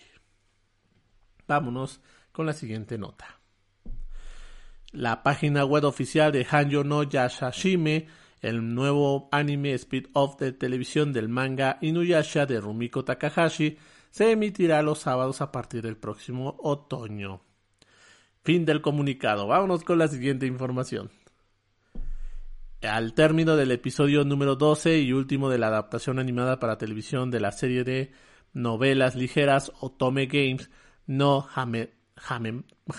Vámonos 1.48 2.00
con 2.30 2.46
la 2.46 2.52
siguiente 2.52 2.98
nota. 2.98 3.40
La 4.92 5.22
página 5.22 5.64
web 5.64 5.84
oficial 5.84 6.32
de 6.32 6.46
Hanyo 6.48 6.84
no 6.84 7.02
Yashashime, 7.02 8.06
el 8.40 8.74
nuevo 8.74 9.28
anime 9.32 9.72
speed-off 9.74 10.38
de 10.38 10.52
televisión 10.52 11.12
del 11.12 11.28
manga 11.28 11.78
Inuyasha 11.80 12.46
de 12.46 12.60
Rumiko 12.60 13.04
Takahashi, 13.04 13.78
se 14.10 14.30
emitirá 14.30 14.82
los 14.82 15.00
sábados 15.00 15.40
a 15.40 15.52
partir 15.52 15.82
del 15.82 15.96
próximo 15.96 16.56
otoño. 16.60 17.42
Fin 18.44 18.64
del 18.64 18.80
comunicado. 18.80 19.46
Vámonos 19.46 19.84
con 19.84 19.98
la 19.98 20.08
siguiente 20.08 20.46
información. 20.46 21.10
Al 22.82 23.14
término 23.14 23.56
del 23.56 23.72
episodio 23.72 24.24
número 24.24 24.54
12 24.54 25.00
y 25.00 25.12
último 25.12 25.48
de 25.48 25.58
la 25.58 25.66
adaptación 25.66 26.18
animada 26.18 26.60
para 26.60 26.78
televisión 26.78 27.30
de 27.30 27.40
la 27.40 27.50
serie 27.50 27.84
de 27.84 28.12
novelas 28.52 29.16
ligeras 29.16 29.72
Otome 29.80 30.26
Games 30.26 30.70
no 31.06 31.46
Hame, 31.54 31.90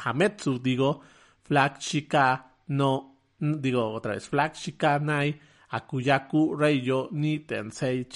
Hametsu, 0.04 0.60
digo, 0.60 1.02
Flag 1.44 1.80
Shika 1.80 2.56
no, 2.68 3.17
digo 3.40 3.92
otra 3.92 4.14
vez, 4.14 4.28
Flag 4.28 4.54
Shika 4.54 5.00
Nai 5.00 5.40
Akuyaku 5.70 6.56
Reiyo 6.56 7.10
ni 7.12 7.40
Tensei 7.40 8.08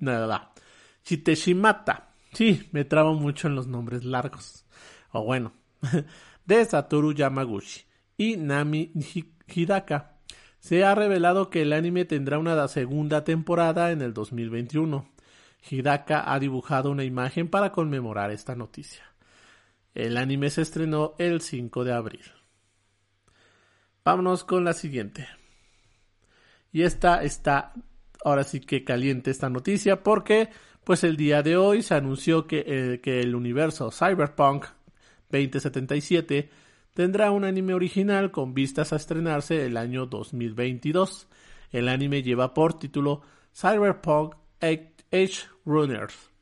nada, 0.00 0.52
Chiteshimata. 1.02 2.14
Sí, 2.32 2.68
me 2.72 2.84
trabo 2.84 3.14
mucho 3.14 3.48
en 3.48 3.54
los 3.54 3.66
nombres 3.66 4.04
largos. 4.04 4.64
O 5.12 5.24
bueno, 5.24 5.52
de 6.46 6.64
Satoru 6.64 7.12
Yamaguchi 7.12 7.84
y 8.16 8.36
Nami 8.36 8.92
Hidaka. 9.46 10.18
Se 10.58 10.84
ha 10.84 10.94
revelado 10.94 11.50
que 11.50 11.62
el 11.62 11.72
anime 11.72 12.04
tendrá 12.04 12.38
una 12.38 12.66
segunda 12.68 13.22
temporada 13.22 13.92
en 13.92 14.00
el 14.02 14.14
2021. 14.14 15.06
Hidaka 15.70 16.32
ha 16.32 16.38
dibujado 16.38 16.90
una 16.90 17.04
imagen 17.04 17.48
para 17.48 17.70
conmemorar 17.70 18.30
esta 18.30 18.54
noticia. 18.54 19.04
El 19.94 20.16
anime 20.16 20.50
se 20.50 20.62
estrenó 20.62 21.14
el 21.18 21.40
5 21.40 21.84
de 21.84 21.92
abril. 21.92 22.24
Vámonos 24.04 24.44
con 24.44 24.64
la 24.64 24.72
siguiente. 24.72 25.26
Y 26.72 26.82
esta 26.82 27.22
está 27.22 27.72
ahora 28.24 28.44
sí 28.44 28.60
que 28.60 28.84
caliente 28.84 29.30
esta 29.30 29.48
noticia 29.48 30.02
porque 30.02 30.50
pues 30.82 31.04
el 31.04 31.16
día 31.16 31.42
de 31.42 31.56
hoy 31.56 31.82
se 31.82 31.94
anunció 31.94 32.46
que, 32.46 32.64
eh, 32.66 33.00
que 33.00 33.20
el 33.20 33.34
universo 33.34 33.90
Cyberpunk 33.90 34.66
2077 35.30 36.50
tendrá 36.92 37.30
un 37.30 37.44
anime 37.44 37.74
original 37.74 38.30
con 38.30 38.54
vistas 38.54 38.92
a 38.92 38.96
estrenarse 38.96 39.64
el 39.64 39.76
año 39.76 40.06
2022. 40.06 41.28
El 41.70 41.88
anime 41.88 42.22
lleva 42.22 42.54
por 42.54 42.78
título 42.78 43.22
Cyberpunk 43.52 44.34
Age 44.60 45.48
Runners 45.64 46.34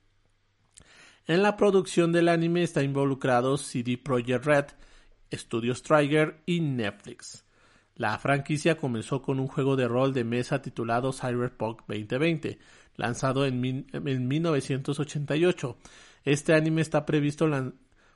en 1.26 1.42
la 1.42 1.56
producción 1.56 2.10
del 2.10 2.28
anime 2.28 2.64
está 2.64 2.82
involucrado 2.82 3.56
CD 3.56 3.96
Projekt 3.96 4.44
Red, 4.44 4.64
Studio 5.32 5.72
Striker 5.72 6.42
y 6.46 6.60
Netflix. 6.60 7.41
La 8.02 8.18
franquicia 8.18 8.76
comenzó 8.76 9.22
con 9.22 9.38
un 9.38 9.46
juego 9.46 9.76
de 9.76 9.86
rol 9.86 10.12
de 10.12 10.24
mesa 10.24 10.60
titulado 10.60 11.12
Cyberpunk 11.12 11.82
2020, 11.86 12.58
lanzado 12.96 13.46
en, 13.46 13.60
1988. 13.60 15.76
Este 16.24 16.52
anime 16.52 16.82
está 16.82 17.06
previsto 17.06 17.48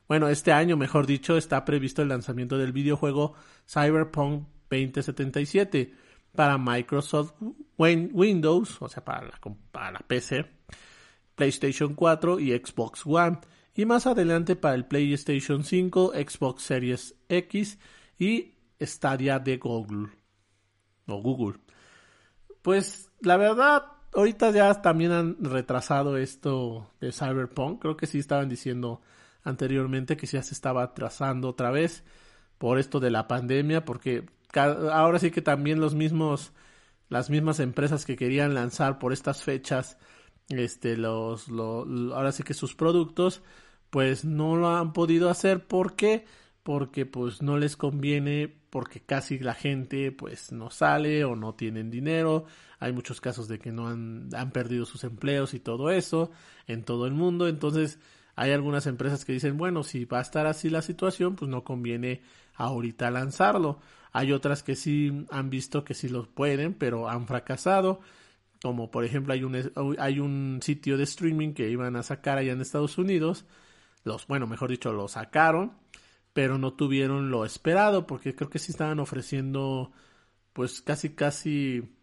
bueno, 0.08 0.26
este 0.26 0.50
año, 0.50 0.76
mejor 0.76 1.06
dicho, 1.06 1.36
está 1.36 1.64
previsto 1.64 2.02
el 2.02 2.08
lanzamiento 2.08 2.58
del 2.58 2.72
videojuego 2.72 3.34
Cyberpunk 3.64 4.48
2077 4.68 5.94
para 6.34 6.58
Microsoft 6.58 7.34
Windows, 7.78 8.82
o 8.82 8.88
sea, 8.88 9.04
para 9.04 9.30
para 9.70 9.92
la 9.92 10.00
PC, 10.00 10.46
PlayStation 11.36 11.94
4 11.94 12.40
y 12.40 12.58
Xbox 12.58 13.06
One, 13.06 13.38
y 13.72 13.84
más 13.84 14.08
adelante 14.08 14.56
para 14.56 14.74
el 14.74 14.86
PlayStation 14.86 15.62
5, 15.62 16.12
Xbox 16.12 16.64
Series 16.64 17.14
X 17.28 17.78
y 18.18 18.55
Stadia 18.80 19.38
de 19.38 19.56
Google. 19.58 20.08
O 21.06 21.22
Google. 21.22 21.58
Pues 22.62 23.10
la 23.20 23.36
verdad, 23.36 23.84
ahorita 24.14 24.50
ya 24.50 24.82
también 24.82 25.12
han 25.12 25.36
retrasado 25.44 26.16
esto 26.16 26.90
de 27.00 27.12
Cyberpunk. 27.12 27.80
Creo 27.80 27.96
que 27.96 28.06
sí 28.06 28.18
estaban 28.18 28.48
diciendo 28.48 29.00
anteriormente 29.44 30.16
que 30.16 30.26
ya 30.26 30.42
se 30.42 30.54
estaba 30.54 30.82
atrasando 30.82 31.48
otra 31.48 31.70
vez 31.70 32.02
por 32.58 32.78
esto 32.78 33.00
de 33.00 33.10
la 33.10 33.28
pandemia, 33.28 33.84
porque 33.84 34.26
ahora 34.54 35.18
sí 35.18 35.30
que 35.30 35.42
también 35.42 35.80
los 35.80 35.94
mismos, 35.94 36.52
las 37.08 37.30
mismas 37.30 37.60
empresas 37.60 38.04
que 38.04 38.16
querían 38.16 38.54
lanzar 38.54 38.98
por 38.98 39.12
estas 39.12 39.44
fechas 39.44 39.98
este 40.48 40.96
los, 40.96 41.48
ahora 41.48 42.32
sí 42.32 42.42
que 42.42 42.54
sus 42.54 42.74
productos 42.74 43.42
pues 43.90 44.24
no 44.24 44.56
lo 44.56 44.68
han 44.76 44.92
podido 44.92 45.28
hacer 45.28 45.66
porque 45.66 46.24
porque 46.62 47.06
pues 47.06 47.42
no 47.42 47.58
les 47.58 47.76
conviene 47.76 48.60
porque 48.76 49.00
casi 49.00 49.38
la 49.38 49.54
gente 49.54 50.12
pues 50.12 50.52
no 50.52 50.68
sale 50.68 51.24
o 51.24 51.34
no 51.34 51.54
tienen 51.54 51.90
dinero. 51.90 52.44
Hay 52.78 52.92
muchos 52.92 53.22
casos 53.22 53.48
de 53.48 53.58
que 53.58 53.72
no 53.72 53.88
han, 53.88 54.28
perdido 54.52 54.84
sus 54.84 55.02
empleos 55.02 55.54
y 55.54 55.60
todo 55.60 55.90
eso 55.90 56.30
en 56.66 56.84
todo 56.84 57.06
el 57.06 57.14
mundo. 57.14 57.48
Entonces 57.48 57.98
hay 58.34 58.52
algunas 58.52 58.86
empresas 58.86 59.24
que 59.24 59.32
dicen 59.32 59.56
bueno 59.56 59.82
si 59.82 60.04
va 60.04 60.18
a 60.18 60.20
estar 60.20 60.46
así 60.46 60.68
la 60.68 60.82
situación 60.82 61.36
pues 61.36 61.50
no 61.50 61.64
conviene 61.64 62.20
ahorita 62.52 63.10
lanzarlo 63.10 63.80
hay 64.12 64.32
otras 64.32 64.62
que 64.62 64.76
sí 64.76 65.24
han 65.30 65.48
visto 65.48 65.82
que 65.82 65.94
sí 65.94 66.10
lo 66.10 66.28
pueden 66.28 66.74
pero 66.74 67.08
han 67.08 67.26
fracasado. 67.26 68.00
Como 68.60 68.90
por 68.90 69.06
ejemplo 69.06 69.32
hay 69.32 69.42
un, 69.42 69.96
hay 69.98 70.20
un 70.20 70.60
sitio 70.62 70.98
de 70.98 71.04
streaming 71.04 71.54
que 71.54 71.70
iban 71.70 71.96
a 71.96 72.02
sacar 72.02 72.36
allá 72.36 72.52
en 72.52 72.60
Estados 72.60 72.98
Unidos, 72.98 73.46
los, 74.04 74.26
bueno, 74.26 74.46
mejor 74.46 74.70
dicho, 74.70 74.92
lo 74.92 75.08
sacaron, 75.08 75.72
pero 76.36 76.58
no 76.58 76.74
tuvieron 76.74 77.30
lo 77.30 77.46
esperado, 77.46 78.06
porque 78.06 78.34
creo 78.34 78.50
que 78.50 78.58
sí 78.58 78.70
estaban 78.70 79.00
ofreciendo, 79.00 79.90
pues 80.52 80.82
casi, 80.82 81.14
casi 81.14 81.96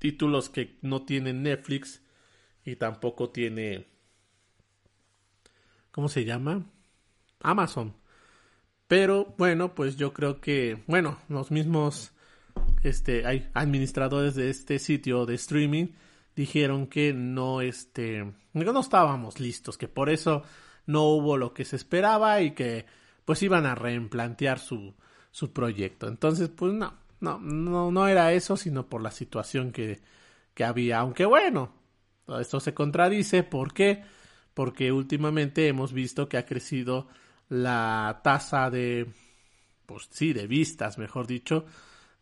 títulos 0.00 0.50
que 0.50 0.78
no 0.82 1.04
tienen 1.04 1.44
Netflix 1.44 2.02
y 2.64 2.74
tampoco 2.74 3.30
tiene, 3.30 3.86
¿cómo 5.92 6.08
se 6.08 6.24
llama? 6.24 6.66
Amazon. 7.38 7.94
Pero 8.88 9.32
bueno, 9.38 9.76
pues 9.76 9.96
yo 9.96 10.12
creo 10.12 10.40
que, 10.40 10.82
bueno, 10.88 11.20
los 11.28 11.52
mismos 11.52 12.12
este, 12.82 13.26
hay 13.26 13.48
administradores 13.54 14.34
de 14.34 14.50
este 14.50 14.80
sitio 14.80 15.24
de 15.24 15.36
streaming 15.36 15.86
dijeron 16.34 16.88
que 16.88 17.12
no, 17.12 17.60
este, 17.60 18.34
no 18.54 18.80
estábamos 18.80 19.38
listos, 19.38 19.78
que 19.78 19.86
por 19.86 20.10
eso 20.10 20.42
no 20.86 21.04
hubo 21.04 21.36
lo 21.36 21.54
que 21.54 21.64
se 21.64 21.76
esperaba 21.76 22.40
y 22.40 22.56
que 22.56 22.98
pues 23.30 23.44
iban 23.44 23.64
a 23.64 23.76
reimplantear 23.76 24.58
su, 24.58 24.92
su 25.30 25.52
proyecto. 25.52 26.08
Entonces, 26.08 26.48
pues 26.48 26.72
no, 26.72 26.94
no, 27.20 27.38
no, 27.38 27.92
no 27.92 28.08
era 28.08 28.32
eso, 28.32 28.56
sino 28.56 28.88
por 28.88 29.02
la 29.02 29.12
situación 29.12 29.70
que, 29.70 30.00
que 30.52 30.64
había. 30.64 30.98
Aunque 30.98 31.26
bueno, 31.26 31.72
esto 32.40 32.58
se 32.58 32.74
contradice. 32.74 33.44
¿Por 33.44 33.72
qué? 33.72 34.02
Porque 34.52 34.90
últimamente 34.90 35.68
hemos 35.68 35.92
visto 35.92 36.28
que 36.28 36.38
ha 36.38 36.44
crecido 36.44 37.06
la 37.48 38.20
tasa 38.24 38.68
de, 38.68 39.06
pues 39.86 40.08
sí, 40.10 40.32
de 40.32 40.48
vistas, 40.48 40.98
mejor 40.98 41.28
dicho, 41.28 41.66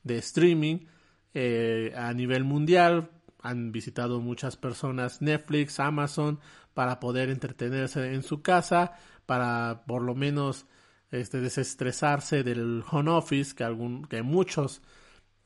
de 0.02 0.18
streaming 0.18 0.88
eh, 1.32 1.94
a 1.96 2.12
nivel 2.12 2.44
mundial. 2.44 3.12
Han 3.40 3.72
visitado 3.72 4.20
muchas 4.20 4.58
personas 4.58 5.22
Netflix, 5.22 5.80
Amazon, 5.80 6.38
para 6.74 7.00
poder 7.00 7.30
entretenerse 7.30 8.12
en 8.12 8.22
su 8.22 8.42
casa, 8.42 8.92
para 9.24 9.84
por 9.86 10.02
lo 10.02 10.14
menos 10.14 10.66
este, 11.10 11.40
desestresarse 11.40 12.42
del 12.42 12.84
home 12.90 13.10
office 13.10 13.54
que, 13.54 13.64
algún, 13.64 14.04
que 14.04 14.22
muchos 14.22 14.82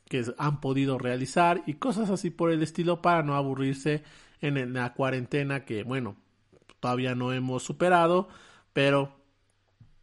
que 0.09 0.25
han 0.37 0.61
podido 0.61 0.99
realizar 0.99 1.63
y 1.67 1.75
cosas 1.75 2.11
así 2.11 2.31
por 2.31 2.51
el 2.51 2.63
estilo 2.63 3.01
para 3.01 3.23
no 3.23 3.35
aburrirse 3.35 4.03
en 4.41 4.75
la 4.75 4.93
cuarentena 4.93 5.65
que 5.65 5.85
bueno 5.85 6.17
todavía 6.81 7.15
no 7.15 7.33
hemos 7.33 7.63
superado 7.63 8.29
pero 8.73 9.17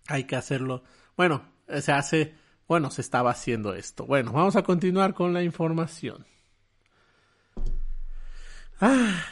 hay 0.07 0.23
que 0.23 0.35
hacerlo. 0.35 0.83
Bueno 1.17 1.43
se 1.67 1.91
hace 1.91 2.33
bueno 2.67 2.89
se 2.89 3.01
estaba 3.01 3.31
haciendo 3.31 3.73
esto. 3.75 4.05
Bueno 4.05 4.31
vamos 4.31 4.55
a 4.55 4.63
continuar 4.63 5.13
con 5.13 5.33
la 5.33 5.43
información. 5.43 6.25
Ah, 8.81 9.25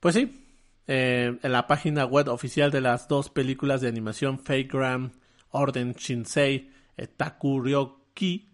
pues 0.00 0.16
sí 0.16 0.49
eh, 0.86 1.38
en 1.42 1.52
la 1.52 1.66
página 1.66 2.04
web 2.04 2.28
oficial 2.28 2.70
de 2.70 2.80
las 2.80 3.08
dos 3.08 3.30
películas 3.30 3.80
de 3.80 3.88
animación 3.88 4.38
Fake 4.38 4.74
Orden 5.50 5.92
Shinsei 5.92 6.70
Taku 7.16 7.60
Ryoki 7.60 8.50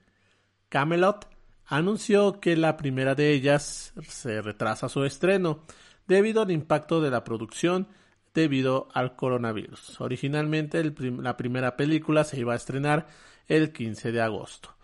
Camelot 0.69 1.29
anunció 1.67 2.41
que 2.41 2.57
la 2.57 2.77
primera 2.77 3.15
de 3.15 3.33
ellas 3.33 3.93
se 4.07 4.41
retrasa 4.43 4.89
su 4.89 5.05
estreno 5.05 5.65
debido 6.07 6.43
al 6.43 6.51
impacto 6.51 7.01
de 7.01 7.11
la 7.11 7.25
producción 7.25 7.89
debido 8.35 8.89
al 8.93 9.17
coronavirus. 9.17 10.01
Originalmente 10.01 10.83
la 11.01 11.37
primera 11.37 11.77
película 11.77 12.23
se 12.25 12.39
iba 12.39 12.53
a 12.53 12.57
estrenar 12.57 13.09
el 13.49 13.73
15 13.73 14.13
de 14.13 14.21
agosto. 14.21 14.77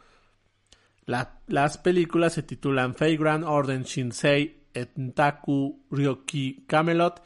las 1.04 1.78
películas 1.78 2.32
se 2.32 2.42
titulan 2.42 2.94
Fake 2.94 3.20
Orden 3.44 3.82
Shinsei 3.82 4.61
Entaku 4.74 5.84
Ryoki 5.90 6.64
Camelot 6.66 7.22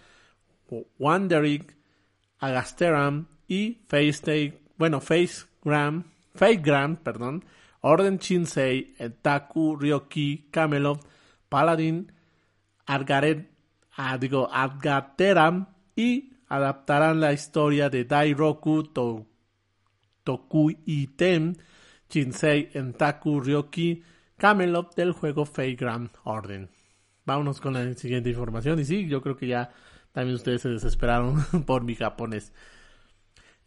Wandering, 0.99 1.67
Agasteram 2.39 3.27
y 3.49 3.79
Face 3.89 4.53
bueno, 4.77 5.01
Face 5.01 5.47
Gram, 5.63 6.05
Fake 6.35 6.63
Gram, 6.63 6.97
perdón, 6.97 7.45
Orden 7.81 8.19
Shinsei, 8.19 8.95
Taku, 9.23 9.77
Ryoki, 9.77 10.49
Camelot, 10.51 11.01
Paladin, 11.49 12.13
Argaret, 12.87 13.49
ah, 13.97 14.19
digo, 14.19 14.51
y 15.95 16.33
adaptarán 16.49 17.21
la 17.21 17.33
historia 17.33 17.89
de 17.89 18.05
Dairoku 18.05 18.85
to, 18.85 19.27
Toku 20.25 20.71
Item, 20.85 21.55
Shinsei, 22.11 22.71
Entaku, 22.75 23.41
Ryoki, 23.41 24.03
Camelot 24.37 24.95
del 24.95 25.13
juego 25.13 25.47
Fake 25.47 25.81
Gram 25.81 26.11
Orden. 26.25 26.76
Vámonos 27.27 27.61
con 27.61 27.75
la 27.75 27.93
siguiente 27.95 28.31
información. 28.31 28.79
Y 28.79 28.85
sí, 28.85 29.07
yo 29.07 29.21
creo 29.21 29.37
que 29.37 29.49
ya 29.49 29.71
también 30.13 30.37
ustedes 30.37 30.63
se 30.63 30.71
desesperaron 30.71 31.45
por 31.67 31.83
mi 31.83 31.95
japonés. 31.95 32.53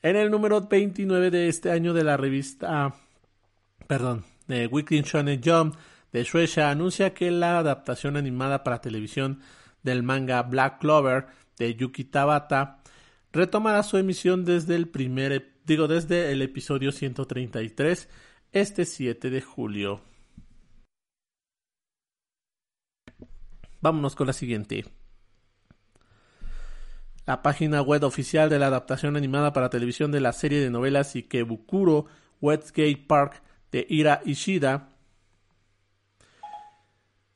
En 0.01 0.15
el 0.15 0.31
número 0.31 0.61
29 0.61 1.29
de 1.29 1.49
este 1.49 1.71
año 1.71 1.93
de 1.93 2.05
la 2.05 2.17
revista, 2.17 2.95
perdón, 3.85 4.23
de 4.47 4.65
Weekly 4.65 5.01
Shonen 5.01 5.41
Jump 5.43 5.75
de 6.11 6.23
Shueisha 6.23 6.71
anuncia 6.71 7.13
que 7.13 7.29
la 7.31 7.59
adaptación 7.59 8.17
animada 8.17 8.63
para 8.63 8.81
televisión 8.81 9.41
del 9.83 10.01
manga 10.03 10.41
Black 10.43 10.79
Clover 10.79 11.27
de 11.57 11.75
Yuki 11.75 12.05
Tabata 12.05 12.81
retomará 13.31 13.83
su 13.83 13.97
emisión 13.97 14.45
desde 14.45 14.75
el 14.75 14.87
primer, 14.87 15.51
digo, 15.65 15.87
desde 15.87 16.31
el 16.31 16.41
episodio 16.41 16.91
133 16.91 18.09
este 18.51 18.85
7 18.85 19.29
de 19.29 19.41
julio. 19.41 20.01
Vámonos 23.81 24.15
con 24.15 24.27
la 24.27 24.33
siguiente. 24.33 24.85
La 27.25 27.41
página 27.41 27.81
web 27.81 28.03
oficial 28.03 28.49
de 28.49 28.59
la 28.59 28.67
adaptación 28.67 29.15
animada 29.15 29.53
para 29.53 29.69
televisión 29.69 30.11
de 30.11 30.19
la 30.19 30.33
serie 30.33 30.59
de 30.59 30.69
novelas 30.69 31.15
Ikebukuro 31.15 32.07
Westgate 32.41 33.05
Park 33.07 33.43
de 33.71 33.85
Ira 33.87 34.21
Ishida 34.25 34.89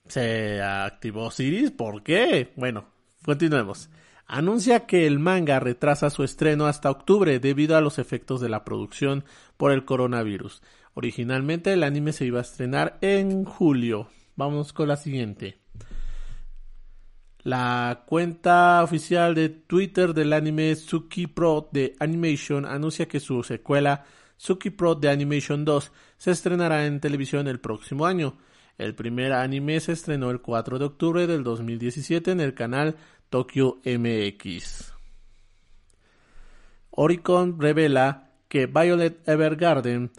se 0.07 0.61
activó 0.61 1.31
Siris. 1.31 1.71
¿Por 1.71 2.03
qué? 2.03 2.53
Bueno, 2.55 2.85
continuemos. 3.23 3.89
Anuncia 4.25 4.85
que 4.85 5.05
el 5.05 5.19
manga 5.19 5.59
retrasa 5.59 6.09
su 6.09 6.23
estreno 6.23 6.65
hasta 6.65 6.89
octubre 6.89 7.39
debido 7.39 7.77
a 7.77 7.81
los 7.81 7.99
efectos 7.99 8.41
de 8.41 8.49
la 8.49 8.63
producción 8.63 9.25
por 9.57 9.71
el 9.71 9.85
coronavirus. 9.85 10.61
Originalmente 10.93 11.73
el 11.73 11.83
anime 11.83 12.13
se 12.13 12.25
iba 12.25 12.39
a 12.39 12.43
estrenar 12.43 12.97
en 13.01 13.43
julio. 13.43 14.09
Vamos 14.35 14.73
con 14.73 14.87
la 14.87 14.97
siguiente. 14.97 15.62
La 17.43 18.03
cuenta 18.05 18.81
oficial 18.81 19.35
de 19.35 19.49
Twitter 19.49 20.13
del 20.13 20.31
anime 20.31 20.75
Suki 20.75 21.27
Pro 21.27 21.69
de 21.73 21.93
Animation 21.99 22.65
anuncia 22.65 23.07
que 23.07 23.19
su 23.19 23.43
secuela 23.43 24.05
Suki 24.37 24.69
Pro 24.69 24.95
de 24.95 25.09
Animation 25.09 25.65
2 25.65 25.91
se 26.17 26.31
estrenará 26.31 26.85
en 26.85 27.01
televisión 27.01 27.49
el 27.49 27.59
próximo 27.59 28.05
año. 28.05 28.37
El 28.77 28.95
primer 28.95 29.33
anime 29.33 29.79
se 29.81 29.91
estrenó 29.91 30.31
el 30.31 30.39
4 30.39 30.79
de 30.79 30.85
octubre 30.85 31.27
del 31.27 31.43
2017 31.43 32.31
en 32.31 32.39
el 32.39 32.53
canal 32.53 32.95
Tokyo 33.29 33.81
MX. 33.85 34.93
Oricon 36.91 37.59
revela 37.59 38.29
que 38.47 38.67
Violet 38.67 39.27
Evergarden 39.27 40.11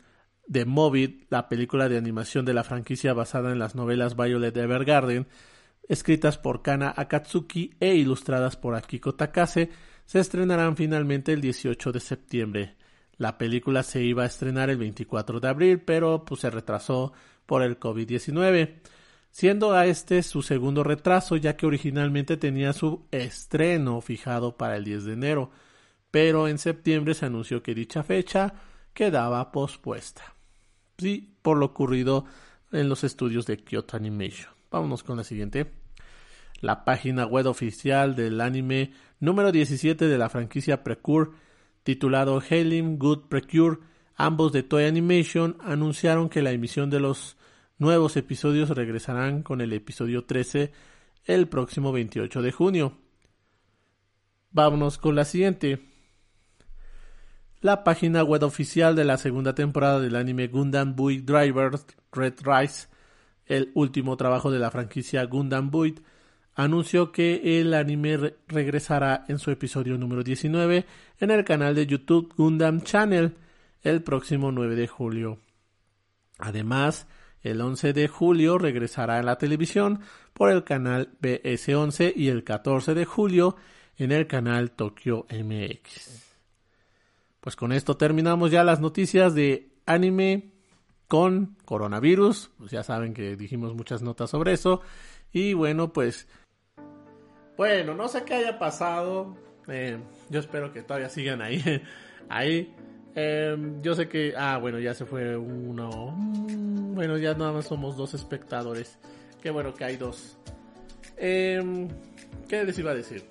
de 0.46 0.64
Movit, 0.66 1.24
la 1.30 1.48
película 1.48 1.88
de 1.88 1.96
animación 1.96 2.44
de 2.44 2.52
la 2.52 2.64
franquicia 2.64 3.14
basada 3.14 3.50
en 3.50 3.58
las 3.58 3.74
novelas 3.74 4.14
Violet 4.14 4.54
Evergarden, 4.54 5.26
escritas 5.88 6.38
por 6.38 6.62
Kana 6.62 6.92
Akatsuki 6.96 7.74
e 7.80 7.94
ilustradas 7.94 8.56
por 8.56 8.74
Akiko 8.74 9.14
Takase, 9.14 9.70
se 10.06 10.20
estrenarán 10.20 10.76
finalmente 10.76 11.32
el 11.32 11.40
18 11.40 11.92
de 11.92 12.00
septiembre. 12.00 12.76
La 13.16 13.38
película 13.38 13.82
se 13.82 14.02
iba 14.02 14.24
a 14.24 14.26
estrenar 14.26 14.70
el 14.70 14.76
24 14.76 15.40
de 15.40 15.48
abril, 15.48 15.80
pero 15.80 16.24
pues, 16.24 16.40
se 16.40 16.50
retrasó 16.50 17.12
por 17.46 17.62
el 17.62 17.78
COVID-19, 17.78 18.74
siendo 19.30 19.72
a 19.72 19.86
este 19.86 20.22
su 20.22 20.42
segundo 20.42 20.82
retraso, 20.82 21.36
ya 21.36 21.56
que 21.56 21.66
originalmente 21.66 22.36
tenía 22.36 22.72
su 22.72 23.06
estreno 23.10 24.00
fijado 24.00 24.56
para 24.56 24.76
el 24.76 24.84
10 24.84 25.04
de 25.04 25.12
enero, 25.12 25.50
pero 26.10 26.48
en 26.48 26.58
septiembre 26.58 27.14
se 27.14 27.26
anunció 27.26 27.62
que 27.62 27.74
dicha 27.74 28.02
fecha 28.02 28.54
quedaba 28.92 29.50
pospuesta. 29.52 30.34
Sí, 30.98 31.34
por 31.42 31.56
lo 31.56 31.66
ocurrido 31.66 32.24
en 32.72 32.88
los 32.88 33.04
estudios 33.04 33.46
de 33.46 33.58
Kyoto 33.58 33.96
Animation. 33.96 34.53
Vámonos 34.74 35.04
con 35.04 35.16
la 35.16 35.22
siguiente. 35.22 35.70
La 36.60 36.84
página 36.84 37.26
web 37.26 37.46
oficial 37.46 38.16
del 38.16 38.40
anime 38.40 38.90
número 39.20 39.52
17 39.52 40.08
de 40.08 40.18
la 40.18 40.28
franquicia 40.28 40.82
Precure, 40.82 41.30
titulado 41.84 42.42
Hailing 42.50 42.98
Good 42.98 43.28
Precure, 43.28 43.78
ambos 44.16 44.50
de 44.50 44.64
Toy 44.64 44.86
Animation, 44.86 45.58
anunciaron 45.60 46.28
que 46.28 46.42
la 46.42 46.50
emisión 46.50 46.90
de 46.90 46.98
los 46.98 47.36
nuevos 47.78 48.16
episodios 48.16 48.70
regresarán 48.70 49.44
con 49.44 49.60
el 49.60 49.72
episodio 49.72 50.24
13 50.24 50.72
el 51.22 51.46
próximo 51.46 51.92
28 51.92 52.42
de 52.42 52.50
junio. 52.50 52.98
Vámonos 54.50 54.98
con 54.98 55.14
la 55.14 55.24
siguiente. 55.24 55.84
La 57.60 57.84
página 57.84 58.24
web 58.24 58.42
oficial 58.42 58.96
de 58.96 59.04
la 59.04 59.18
segunda 59.18 59.54
temporada 59.54 60.00
del 60.00 60.16
anime 60.16 60.48
Gundam 60.48 60.96
Buick 60.96 61.24
Drivers 61.24 61.86
Red 62.10 62.40
Rise 62.42 62.88
el 63.46 63.70
último 63.74 64.16
trabajo 64.16 64.50
de 64.50 64.58
la 64.58 64.70
franquicia 64.70 65.24
Gundam 65.24 65.70
Build, 65.70 66.02
anunció 66.54 67.12
que 67.12 67.60
el 67.60 67.74
anime 67.74 68.34
regresará 68.46 69.24
en 69.28 69.38
su 69.38 69.50
episodio 69.50 69.98
número 69.98 70.22
19 70.22 70.86
en 71.18 71.30
el 71.30 71.44
canal 71.44 71.74
de 71.74 71.86
YouTube 71.86 72.32
Gundam 72.36 72.82
Channel 72.82 73.34
el 73.82 74.02
próximo 74.02 74.52
9 74.52 74.76
de 74.76 74.88
julio. 74.88 75.38
Además, 76.38 77.06
el 77.42 77.60
11 77.60 77.92
de 77.92 78.08
julio 78.08 78.58
regresará 78.58 79.18
en 79.18 79.26
la 79.26 79.36
televisión 79.36 80.00
por 80.32 80.50
el 80.50 80.64
canal 80.64 81.12
BS11 81.20 82.14
y 82.16 82.28
el 82.28 82.42
14 82.42 82.94
de 82.94 83.04
julio 83.04 83.56
en 83.96 84.12
el 84.12 84.26
canal 84.26 84.72
Tokyo 84.72 85.26
MX. 85.30 86.22
pues 87.40 87.56
con 87.56 87.72
esto 87.72 87.96
terminamos 87.96 88.50
ya 88.50 88.64
las 88.64 88.80
noticias 88.80 89.34
de 89.34 89.70
anime 89.86 90.53
con 91.08 91.56
coronavirus. 91.64 92.50
Pues 92.58 92.70
ya 92.70 92.82
saben 92.82 93.14
que 93.14 93.36
dijimos 93.36 93.74
muchas 93.74 94.02
notas 94.02 94.30
sobre 94.30 94.52
eso. 94.52 94.80
Y 95.32 95.54
bueno, 95.54 95.92
pues... 95.92 96.28
Bueno, 97.56 97.94
no 97.94 98.08
sé 98.08 98.24
qué 98.24 98.34
haya 98.34 98.58
pasado. 98.58 99.36
Eh, 99.68 99.98
yo 100.30 100.40
espero 100.40 100.72
que 100.72 100.82
todavía 100.82 101.08
sigan 101.08 101.42
ahí. 101.42 101.62
ahí. 102.28 102.74
Em, 103.14 103.80
yo 103.82 103.94
sé 103.94 104.08
que... 104.08 104.34
Ah, 104.36 104.58
bueno, 104.58 104.78
ya 104.78 104.94
se 104.94 105.06
fue 105.06 105.36
uno. 105.36 106.14
Mm, 106.16 106.94
bueno, 106.94 107.18
ya 107.18 107.34
nada 107.34 107.52
más 107.52 107.66
somos 107.66 107.96
dos 107.96 108.14
espectadores. 108.14 108.98
Qué 109.42 109.50
bueno 109.50 109.74
que 109.74 109.84
hay 109.84 109.96
dos. 109.96 110.36
Eh, 111.16 111.88
¿Qué 112.48 112.64
les 112.64 112.78
iba 112.78 112.90
a 112.90 112.94
decir? 112.94 113.24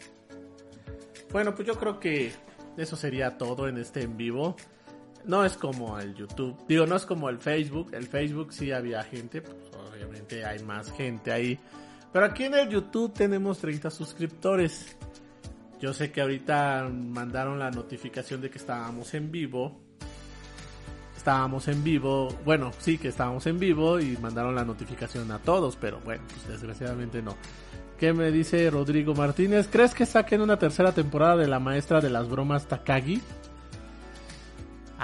Bueno, 1.32 1.56
pues 1.56 1.68
yo 1.68 1.76
creo 1.76 2.00
que 2.00 2.32
eso 2.78 2.96
sería 2.96 3.38
todo 3.38 3.68
en 3.68 3.78
este 3.78 4.04
en 4.04 4.18
vivo. 4.18 4.56
No 5.26 5.46
es 5.46 5.56
como 5.56 5.98
el 6.00 6.16
YouTube, 6.16 6.58
digo, 6.68 6.86
no 6.86 6.96
es 6.96 7.06
como 7.06 7.30
el 7.30 7.38
Facebook. 7.38 7.92
El 7.94 8.08
Facebook 8.08 8.54
sí 8.54 8.72
había 8.72 9.04
gente, 9.04 9.42
pues 9.42 9.56
obviamente 9.94 10.46
hay 10.46 10.62
más 10.64 10.92
gente 10.92 11.32
ahí. 11.32 11.58
Pero 12.12 12.26
aquí 12.26 12.44
en 12.44 12.54
el 12.56 12.70
YouTube 12.70 13.14
tenemos 13.14 13.60
30 13.60 13.90
suscriptores. 13.90 14.96
Yo 15.82 15.94
sé 15.94 16.12
que 16.12 16.22
ahorita 16.22 16.90
mandaron 16.92 17.58
la 17.58 17.72
notificación 17.72 18.42
de 18.42 18.50
que 18.50 18.58
estábamos 18.58 19.14
en 19.14 19.32
vivo. 19.32 19.80
Estábamos 21.18 21.70
en 21.70 21.84
vivo, 21.86 22.28
bueno, 22.44 22.72
sí 22.80 22.98
que 22.98 23.08
estábamos 23.08 23.48
en 23.48 23.58
vivo 23.58 23.98
y 24.00 24.18
mandaron 24.18 24.56
la 24.56 24.66
notificación 24.66 25.32
a 25.32 25.40
todos, 25.40 25.78
pero 25.78 26.02
bueno, 26.02 26.22
pues 26.28 26.48
desgraciadamente 26.50 27.22
no. 27.22 27.38
¿Qué 27.98 28.12
me 28.12 28.30
dice 28.30 28.70
Rodrigo 28.70 29.14
Martínez? 29.16 29.70
¿Crees 29.72 29.94
que 29.94 30.06
saquen 30.06 30.42
una 30.42 30.60
tercera 30.60 30.92
temporada 30.92 31.38
de 31.38 31.48
la 31.48 31.60
maestra 31.60 32.02
de 32.02 32.10
las 32.10 32.28
bromas 32.28 32.68
Takagi? 32.68 33.22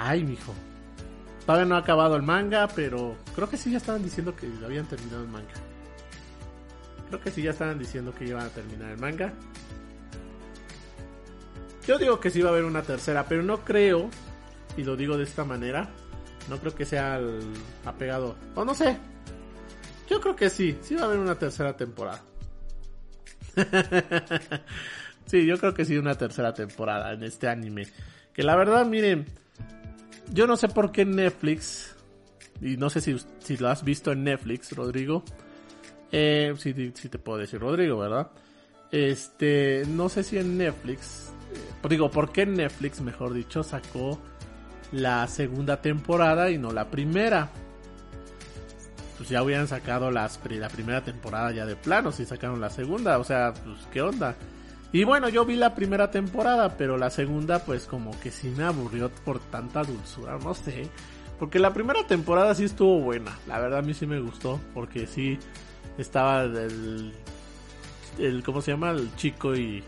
Ay, 0.02 0.24
mijo. 0.24 0.54
Todavía 1.44 1.66
no 1.66 1.74
ha 1.74 1.78
acabado 1.78 2.16
el 2.16 2.22
manga, 2.22 2.68
pero 2.68 3.16
creo 3.34 3.50
que 3.50 3.58
sí 3.58 3.70
ya 3.70 3.76
estaban 3.76 4.02
diciendo 4.02 4.34
que 4.34 4.46
habían 4.64 4.86
terminado 4.86 5.22
el 5.22 5.28
manga. 5.28 5.52
Creo 7.08 7.20
que 7.20 7.30
sí 7.30 7.42
ya 7.42 7.50
estaban 7.50 7.78
diciendo 7.78 8.14
que 8.14 8.24
iban 8.24 8.46
a 8.46 8.48
terminar 8.48 8.92
el 8.92 8.98
manga. 8.98 9.32
Yo 11.86 11.98
digo 11.98 12.18
que 12.18 12.30
sí 12.30 12.40
va 12.40 12.48
a 12.48 12.52
haber 12.52 12.64
una 12.64 12.82
tercera, 12.82 13.26
pero 13.28 13.42
no 13.42 13.62
creo, 13.62 14.08
y 14.76 14.84
lo 14.84 14.96
digo 14.96 15.18
de 15.18 15.24
esta 15.24 15.44
manera, 15.44 15.90
no 16.48 16.58
creo 16.58 16.74
que 16.74 16.86
sea 16.86 17.18
el 17.18 17.40
apegado. 17.84 18.36
O 18.54 18.64
no 18.64 18.74
sé. 18.74 18.96
Yo 20.08 20.20
creo 20.20 20.34
que 20.34 20.48
sí, 20.48 20.78
sí 20.80 20.94
va 20.94 21.02
a 21.02 21.04
haber 21.06 21.18
una 21.18 21.34
tercera 21.34 21.76
temporada. 21.76 22.22
sí, 25.26 25.44
yo 25.44 25.58
creo 25.58 25.74
que 25.74 25.84
sí 25.84 25.98
una 25.98 26.14
tercera 26.14 26.54
temporada 26.54 27.12
en 27.12 27.22
este 27.22 27.48
anime. 27.48 27.86
Que 28.32 28.42
la 28.42 28.56
verdad, 28.56 28.86
miren, 28.86 29.26
yo 30.30 30.46
no 30.46 30.56
sé 30.56 30.68
por 30.68 30.92
qué 30.92 31.04
Netflix, 31.04 31.96
y 32.60 32.76
no 32.76 32.90
sé 32.90 33.00
si, 33.00 33.16
si 33.40 33.56
lo 33.56 33.68
has 33.68 33.84
visto 33.84 34.12
en 34.12 34.24
Netflix, 34.24 34.72
Rodrigo. 34.72 35.22
Eh, 36.12 36.54
sí, 36.58 36.92
sí 36.94 37.08
te 37.08 37.18
puedo 37.18 37.38
decir 37.38 37.60
Rodrigo, 37.60 37.98
¿verdad? 37.98 38.30
Este, 38.90 39.84
no 39.88 40.08
sé 40.08 40.24
si 40.24 40.38
en 40.38 40.58
Netflix, 40.58 41.32
eh, 41.52 41.88
digo, 41.88 42.10
¿por 42.10 42.32
qué 42.32 42.46
Netflix, 42.46 43.00
mejor 43.00 43.32
dicho, 43.32 43.62
sacó 43.62 44.20
la 44.92 45.26
segunda 45.28 45.80
temporada 45.80 46.50
y 46.50 46.58
no 46.58 46.72
la 46.72 46.90
primera? 46.90 47.50
pues 49.20 49.28
ya 49.28 49.42
hubieran 49.42 49.68
sacado 49.68 50.10
las, 50.10 50.40
la 50.48 50.70
primera 50.70 51.04
temporada 51.04 51.52
ya 51.52 51.66
de 51.66 51.76
plano, 51.76 52.10
si 52.10 52.24
sacaron 52.24 52.58
la 52.58 52.70
segunda, 52.70 53.18
o 53.18 53.24
sea, 53.24 53.52
pues 53.52 53.86
qué 53.92 54.00
onda. 54.00 54.34
Y 54.92 55.04
bueno, 55.04 55.28
yo 55.28 55.44
vi 55.44 55.56
la 55.56 55.74
primera 55.74 56.10
temporada, 56.10 56.76
pero 56.76 56.96
la 56.96 57.10
segunda 57.10 57.64
pues 57.64 57.86
como 57.86 58.18
que 58.20 58.30
sí 58.30 58.52
me 58.56 58.64
aburrió 58.64 59.10
por 59.24 59.38
tanta 59.38 59.82
dulzura, 59.82 60.38
no 60.38 60.54
sé. 60.54 60.88
Porque 61.38 61.58
la 61.58 61.72
primera 61.72 62.06
temporada 62.06 62.54
sí 62.54 62.64
estuvo 62.64 63.00
buena, 63.00 63.38
la 63.46 63.58
verdad 63.60 63.78
a 63.78 63.82
mí 63.82 63.94
sí 63.94 64.06
me 64.06 64.20
gustó, 64.20 64.60
porque 64.74 65.06
sí 65.06 65.38
estaba 65.96 66.42
el, 66.42 67.12
el 68.18 68.42
¿cómo 68.42 68.60
se 68.60 68.72
llama? 68.72 68.90
El 68.90 69.14
chico 69.16 69.54
y, 69.54 69.82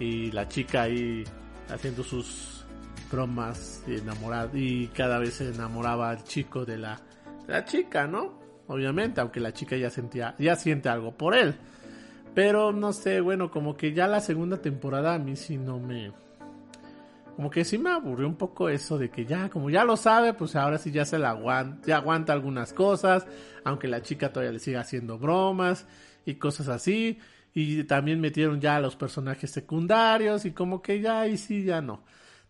y 0.00 0.32
la 0.32 0.48
chica 0.48 0.82
ahí 0.82 1.24
haciendo 1.68 2.02
sus 2.02 2.64
bromas 3.10 3.84
y 3.86 3.96
enamorado 3.96 4.56
y 4.56 4.88
cada 4.88 5.18
vez 5.18 5.34
se 5.34 5.50
enamoraba 5.50 6.10
al 6.10 6.24
chico 6.24 6.64
de 6.64 6.78
la, 6.78 7.00
de 7.46 7.52
la 7.52 7.64
chica, 7.64 8.06
¿no? 8.06 8.42
obviamente, 8.72 9.20
aunque 9.20 9.40
la 9.40 9.52
chica 9.52 9.76
ya 9.76 9.90
sentía, 9.90 10.34
ya 10.38 10.56
siente 10.56 10.88
algo 10.88 11.12
por 11.12 11.36
él. 11.36 11.54
Pero 12.34 12.72
no 12.72 12.92
sé, 12.92 13.20
bueno, 13.20 13.50
como 13.50 13.76
que 13.76 13.92
ya 13.92 14.06
la 14.06 14.20
segunda 14.20 14.62
temporada 14.62 15.14
a 15.14 15.18
mí 15.18 15.36
sí 15.36 15.58
no 15.58 15.78
me. 15.78 16.12
Como 17.36 17.50
que 17.50 17.64
sí 17.64 17.78
me 17.78 17.90
aburrió 17.90 18.26
un 18.26 18.36
poco 18.36 18.68
eso 18.68 18.98
de 18.98 19.10
que 19.10 19.24
ya, 19.24 19.48
como 19.48 19.70
ya 19.70 19.84
lo 19.84 19.96
sabe, 19.96 20.34
pues 20.34 20.54
ahora 20.54 20.78
sí 20.78 20.90
ya 20.90 21.04
se 21.04 21.18
la 21.18 21.30
aguanta, 21.30 21.86
ya 21.86 21.96
aguanta 21.96 22.32
algunas 22.32 22.72
cosas, 22.72 23.26
aunque 23.64 23.88
la 23.88 24.02
chica 24.02 24.32
todavía 24.32 24.52
le 24.52 24.58
siga 24.58 24.80
haciendo 24.80 25.18
bromas 25.18 25.86
y 26.24 26.34
cosas 26.34 26.68
así. 26.68 27.18
Y 27.54 27.84
también 27.84 28.20
metieron 28.20 28.60
ya 28.60 28.76
a 28.76 28.80
los 28.80 28.96
personajes 28.96 29.50
secundarios 29.50 30.44
y 30.44 30.52
como 30.52 30.80
que 30.80 31.00
ya 31.00 31.26
y 31.26 31.36
sí, 31.36 31.64
ya 31.64 31.80
no. 31.82 32.02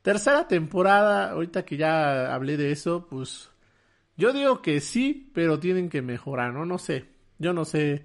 Tercera 0.02 0.48
temporada, 0.48 1.30
ahorita 1.30 1.64
que 1.64 1.76
ya 1.76 2.34
hablé 2.34 2.56
de 2.56 2.72
eso, 2.72 3.06
pues 3.08 3.50
yo 4.16 4.32
digo 4.32 4.62
que 4.62 4.80
sí, 4.80 5.30
pero 5.34 5.58
tienen 5.58 5.88
que 5.88 6.02
mejorar, 6.02 6.52
¿no? 6.52 6.66
No 6.66 6.78
sé. 6.78 7.06
Yo 7.38 7.52
no 7.52 7.64
sé. 7.64 8.04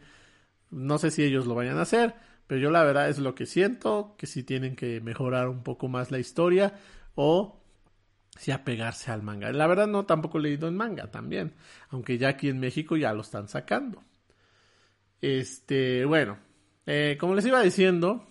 No 0.71 0.97
sé 0.97 1.11
si 1.11 1.23
ellos 1.23 1.45
lo 1.47 1.55
vayan 1.55 1.77
a 1.77 1.83
hacer. 1.83 2.15
Pero 2.47 2.61
yo 2.61 2.71
la 2.71 2.83
verdad 2.83 3.09
es 3.09 3.19
lo 3.19 3.35
que 3.35 3.45
siento. 3.45 4.15
Que 4.17 4.27
sí 4.27 4.43
tienen 4.43 4.75
que 4.75 5.01
mejorar 5.01 5.49
un 5.49 5.63
poco 5.63 5.87
más 5.87 6.11
la 6.11 6.19
historia. 6.19 6.79
O 7.15 7.61
si 8.37 8.51
apegarse 8.51 9.11
al 9.11 9.23
manga. 9.23 9.51
La 9.51 9.67
verdad 9.67 9.87
no 9.87 10.05
tampoco 10.05 10.37
he 10.37 10.41
leído 10.41 10.67
en 10.67 10.77
manga 10.77 11.11
también. 11.11 11.53
Aunque 11.89 12.17
ya 12.17 12.29
aquí 12.29 12.49
en 12.49 12.59
México 12.59 12.97
ya 12.97 13.13
lo 13.13 13.21
están 13.21 13.47
sacando. 13.47 14.03
Este, 15.21 16.05
bueno. 16.05 16.37
Eh, 16.85 17.17
como 17.19 17.35
les 17.35 17.45
iba 17.45 17.61
diciendo. 17.61 18.27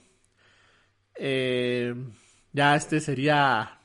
Eh, 1.15 1.95
ya 2.53 2.77
este 2.77 3.01
sería 3.01 3.77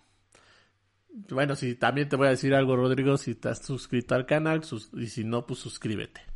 bueno, 1.29 1.55
si 1.55 1.75
también 1.75 2.09
te 2.09 2.15
voy 2.15 2.27
a 2.27 2.31
decir 2.31 2.53
algo, 2.53 2.75
Rodrigo, 2.75 3.17
si 3.17 3.31
estás 3.31 3.59
suscrito 3.59 4.15
al 4.15 4.25
canal, 4.25 4.61
y 4.93 5.07
si 5.07 5.23
no, 5.23 5.45
pues 5.45 5.59
suscríbete. 5.59 6.30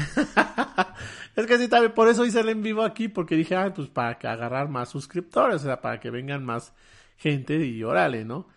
es 1.36 1.46
que 1.46 1.58
sí, 1.58 1.68
también 1.68 1.92
por 1.92 2.08
eso 2.08 2.24
hice 2.24 2.40
el 2.40 2.48
en 2.48 2.62
vivo 2.62 2.82
aquí, 2.82 3.08
porque 3.08 3.36
dije, 3.36 3.56
ah, 3.56 3.72
pues 3.74 3.88
para 3.88 4.18
que 4.18 4.26
agarrar 4.26 4.68
más 4.68 4.88
suscriptores, 4.88 5.62
o 5.62 5.64
sea, 5.64 5.80
para 5.80 6.00
que 6.00 6.10
vengan 6.10 6.44
más 6.44 6.72
gente 7.16 7.56
y 7.64 7.82
órale, 7.82 8.24
¿no? 8.24 8.48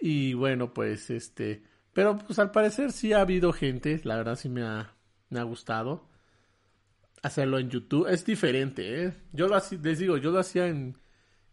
Y 0.00 0.34
bueno, 0.34 0.74
pues 0.74 1.10
este, 1.10 1.62
pero 1.92 2.18
pues 2.18 2.38
al 2.38 2.50
parecer 2.50 2.92
sí 2.92 3.12
ha 3.12 3.20
habido 3.20 3.52
gente, 3.52 4.00
la 4.04 4.16
verdad 4.16 4.36
sí 4.36 4.48
me 4.48 4.62
ha, 4.62 4.94
me 5.30 5.40
ha 5.40 5.44
gustado 5.44 6.08
hacerlo 7.22 7.58
en 7.58 7.70
YouTube. 7.70 8.08
Es 8.08 8.24
diferente, 8.24 9.04
¿eh? 9.04 9.14
Yo 9.32 9.48
lo 9.48 9.56
hacía, 9.56 9.78
les 9.82 9.98
digo, 9.98 10.16
yo 10.16 10.30
lo 10.30 10.38
hacía 10.38 10.66
en, 10.68 10.96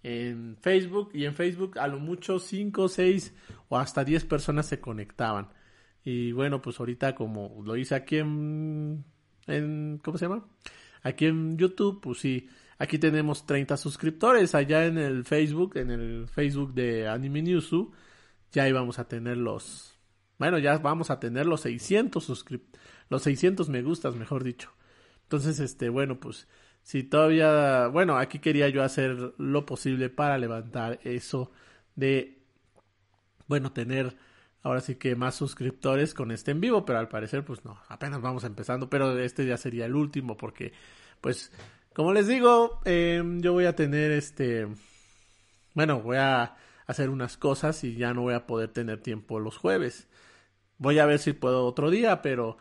en 0.04 0.58
Facebook 0.62 1.12
y 1.14 1.26
en 1.26 1.34
Facebook 1.34 1.80
a 1.80 1.88
lo 1.88 2.00
mucho 2.00 2.40
5, 2.40 2.88
6 2.90 3.34
o 3.70 3.78
hasta 3.78 4.04
10 4.04 4.26
personas 4.26 4.68
se 4.68 4.80
conectaban. 4.80 5.50
Y 6.04 6.32
bueno, 6.32 6.62
pues 6.62 6.80
ahorita 6.80 7.16
como 7.16 7.62
lo 7.66 7.78
hice 7.78 7.96
aquí 7.96 8.18
en, 8.18 9.06
en 9.48 10.00
¿cómo 10.04 10.18
se 10.18 10.26
llama? 10.26 10.46
Aquí 11.02 11.26
en 11.26 11.58
YouTube, 11.58 12.02
pues 12.02 12.20
sí, 12.20 12.50
aquí 12.78 12.98
tenemos 12.98 13.46
30 13.46 13.78
suscriptores. 13.78 14.56
Allá 14.56 14.86
en 14.86 14.98
el 14.98 15.26
Facebook, 15.26 15.78
en 15.78 15.92
el 15.92 16.28
Facebook 16.28 16.74
de 16.74 17.08
Anime 17.08 17.42
Newsu, 17.42 17.92
ya 18.52 18.68
íbamos 18.68 19.00
a 19.00 19.08
tener 19.08 19.38
los, 19.38 20.00
bueno, 20.38 20.60
ya 20.60 20.78
vamos 20.78 21.10
a 21.10 21.20
tener 21.20 21.46
los 21.46 21.62
600 21.62 22.24
suscriptores, 22.24 22.86
los 23.10 23.24
600 23.24 23.70
me 23.70 23.82
gustas, 23.82 24.16
mejor 24.16 24.44
dicho. 24.44 24.72
Entonces, 25.24 25.60
este, 25.60 25.90
bueno, 25.90 26.20
pues 26.20 26.48
si 26.84 27.04
todavía, 27.04 27.88
bueno, 27.88 28.18
aquí 28.18 28.40
quería 28.40 28.70
yo 28.70 28.84
hacer 28.84 29.34
lo 29.38 29.66
posible 29.66 30.10
para 30.10 30.38
levantar 30.38 31.00
eso 31.04 31.52
de, 31.96 32.44
bueno, 33.48 33.72
tener 33.72 34.16
ahora 34.64 34.82
sí 34.82 34.96
que 34.96 35.16
más 35.16 35.36
suscriptores 35.36 36.14
con 36.14 36.32
este 36.32 36.52
en 36.52 36.62
vivo, 36.62 36.86
pero 36.86 37.00
al 37.00 37.10
parecer 37.10 37.44
pues 37.46 37.64
no, 37.66 37.80
apenas 37.90 38.22
vamos 38.22 38.44
empezando, 38.46 38.90
pero 38.90 39.18
este 39.20 39.46
ya 39.46 39.58
sería 39.58 39.86
el 39.86 39.96
último 39.96 40.38
porque, 40.38 40.74
pues, 41.22 41.52
como 41.94 42.14
les 42.14 42.28
digo, 42.28 42.82
em, 42.86 43.42
yo 43.42 43.54
voy 43.54 43.66
a 43.66 43.76
tener 43.76 44.12
este, 44.12 44.68
bueno, 45.74 46.02
voy 46.02 46.18
a 46.18 46.56
hacer 46.88 47.10
unas 47.10 47.38
cosas 47.38 47.84
y 47.84 47.96
ya 47.96 48.14
no 48.14 48.22
voy 48.24 48.34
a 48.34 48.48
poder 48.48 48.70
tener 48.70 49.02
tiempo 49.02 49.40
los 49.40 49.58
jueves. 49.58 50.08
Voy 50.78 51.00
a 51.00 51.06
ver 51.06 51.20
si 51.20 51.34
puedo 51.34 51.66
otro 51.66 51.90
día, 51.90 52.22
pero 52.22 52.58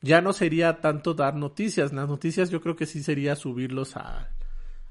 ya 0.00 0.20
no 0.20 0.32
sería 0.32 0.80
tanto 0.80 1.14
dar 1.14 1.34
noticias. 1.36 1.92
Las 1.92 2.08
noticias 2.08 2.50
yo 2.50 2.60
creo 2.60 2.76
que 2.76 2.86
sí 2.86 3.02
sería 3.02 3.36
subirlos 3.36 3.96
a, 3.96 4.30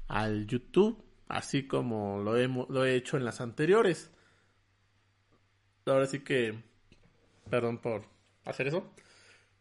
al 0.08 0.46
YouTube, 0.46 1.02
así 1.28 1.66
como 1.66 2.20
lo, 2.22 2.36
lo 2.68 2.84
he 2.84 2.96
hecho 2.96 3.16
en 3.16 3.24
las 3.24 3.40
anteriores. 3.40 4.10
Ahora 5.92 6.06
sí 6.06 6.20
que, 6.20 6.54
perdón 7.48 7.78
por 7.78 8.04
hacer 8.44 8.68
eso, 8.68 8.92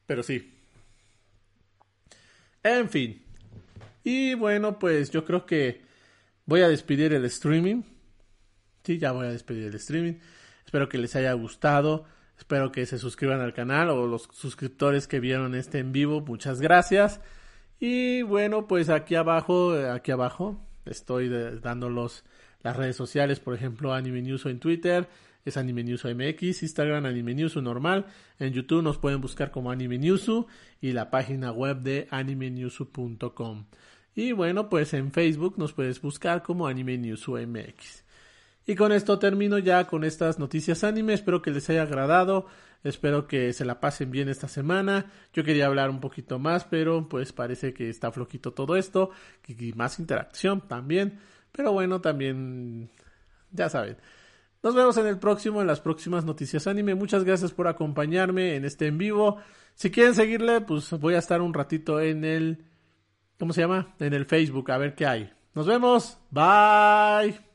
pero 0.05 0.23
sí. 0.23 0.53
En 2.63 2.89
fin. 2.89 3.21
Y 4.03 4.33
bueno, 4.33 4.79
pues 4.79 5.11
yo 5.11 5.25
creo 5.25 5.45
que 5.45 5.81
voy 6.45 6.61
a 6.61 6.69
despedir 6.69 7.13
el 7.13 7.25
streaming. 7.25 7.83
Sí, 8.83 8.97
ya 8.97 9.11
voy 9.11 9.27
a 9.27 9.31
despedir 9.31 9.65
el 9.65 9.75
streaming. 9.75 10.13
Espero 10.65 10.89
que 10.89 10.97
les 10.97 11.15
haya 11.15 11.33
gustado. 11.33 12.05
Espero 12.37 12.71
que 12.71 12.85
se 12.85 12.97
suscriban 12.97 13.41
al 13.41 13.53
canal 13.53 13.89
o 13.89 14.07
los 14.07 14.29
suscriptores 14.31 15.07
que 15.07 15.19
vieron 15.19 15.55
este 15.55 15.79
en 15.79 15.91
vivo. 15.91 16.21
Muchas 16.21 16.61
gracias. 16.61 17.19
Y 17.79 18.21
bueno, 18.23 18.67
pues 18.67 18.89
aquí 18.89 19.15
abajo, 19.15 19.73
aquí 19.73 20.11
abajo, 20.11 20.59
estoy 20.85 21.29
dando 21.61 21.89
las 21.89 22.75
redes 22.75 22.95
sociales, 22.95 23.39
por 23.39 23.55
ejemplo, 23.55 23.93
Anime 23.93 24.21
News 24.21 24.45
en 24.45 24.59
Twitter, 24.59 25.07
es 25.45 25.57
Anime 25.57 25.83
News 25.83 26.05
MX, 26.05 26.63
Instagram 26.63 27.05
Anime 27.05 27.33
News 27.33 27.55
normal, 27.57 28.05
en 28.39 28.53
YouTube 28.53 28.83
nos 28.83 28.97
pueden 28.97 29.21
buscar 29.21 29.51
como 29.51 29.71
Anime 29.71 29.97
News 29.97 30.29
y 30.81 30.91
la 30.91 31.09
página 31.09 31.51
web 31.51 31.81
de 31.81 32.07
animenewsu.com. 32.11 33.65
Y 34.15 34.31
bueno, 34.33 34.69
pues 34.69 34.93
en 34.93 35.11
Facebook 35.11 35.55
nos 35.57 35.73
puedes 35.73 36.01
buscar 36.01 36.43
como 36.43 36.67
Anime 36.67 36.97
News 36.97 37.27
MX. 37.27 38.03
Y 38.65 38.75
con 38.75 38.91
esto 38.91 39.17
termino 39.17 39.57
ya 39.57 39.87
con 39.87 40.03
estas 40.03 40.37
noticias 40.37 40.83
anime. 40.83 41.13
Espero 41.13 41.41
que 41.41 41.51
les 41.51 41.69
haya 41.69 41.83
agradado. 41.83 42.45
Espero 42.83 43.27
que 43.27 43.51
se 43.51 43.65
la 43.65 43.79
pasen 43.79 44.11
bien 44.11 44.29
esta 44.29 44.47
semana. 44.47 45.11
Yo 45.33 45.43
quería 45.43 45.65
hablar 45.65 45.89
un 45.89 45.99
poquito 45.99 46.37
más, 46.37 46.65
pero 46.65 47.09
pues 47.09 47.33
parece 47.33 47.73
que 47.73 47.89
está 47.89 48.11
flojito 48.11 48.53
todo 48.53 48.75
esto. 48.75 49.09
Y 49.47 49.73
más 49.73 49.97
interacción 49.99 50.67
también. 50.67 51.19
Pero 51.51 51.71
bueno, 51.71 51.99
también 51.99 52.91
ya 53.51 53.69
saben. 53.69 53.97
Nos 54.61 54.75
vemos 54.75 54.97
en 54.97 55.07
el 55.07 55.19
próximo, 55.19 55.61
en 55.61 55.67
las 55.67 55.79
próximas 55.79 56.25
noticias 56.25 56.67
anime. 56.67 56.95
Muchas 56.95 57.23
gracias 57.23 57.51
por 57.51 57.67
acompañarme 57.67 58.55
en 58.55 58.65
este 58.65 58.87
en 58.87 58.97
vivo. 58.97 59.37
Si 59.73 59.89
quieren 59.89 60.15
seguirle, 60.15 60.61
pues 60.61 60.91
voy 60.91 61.13
a 61.13 61.19
estar 61.19 61.41
un 61.41 61.53
ratito 61.53 62.01
en 62.01 62.25
el... 62.25 62.65
¿Cómo 63.39 63.53
se 63.53 63.61
llama? 63.61 63.95
En 63.99 64.13
el 64.13 64.25
Facebook, 64.25 64.69
a 64.71 64.77
ver 64.77 64.95
qué 64.95 65.05
hay. 65.05 65.31
Nos 65.53 65.65
vemos. 65.65 66.17
Bye. 66.29 67.48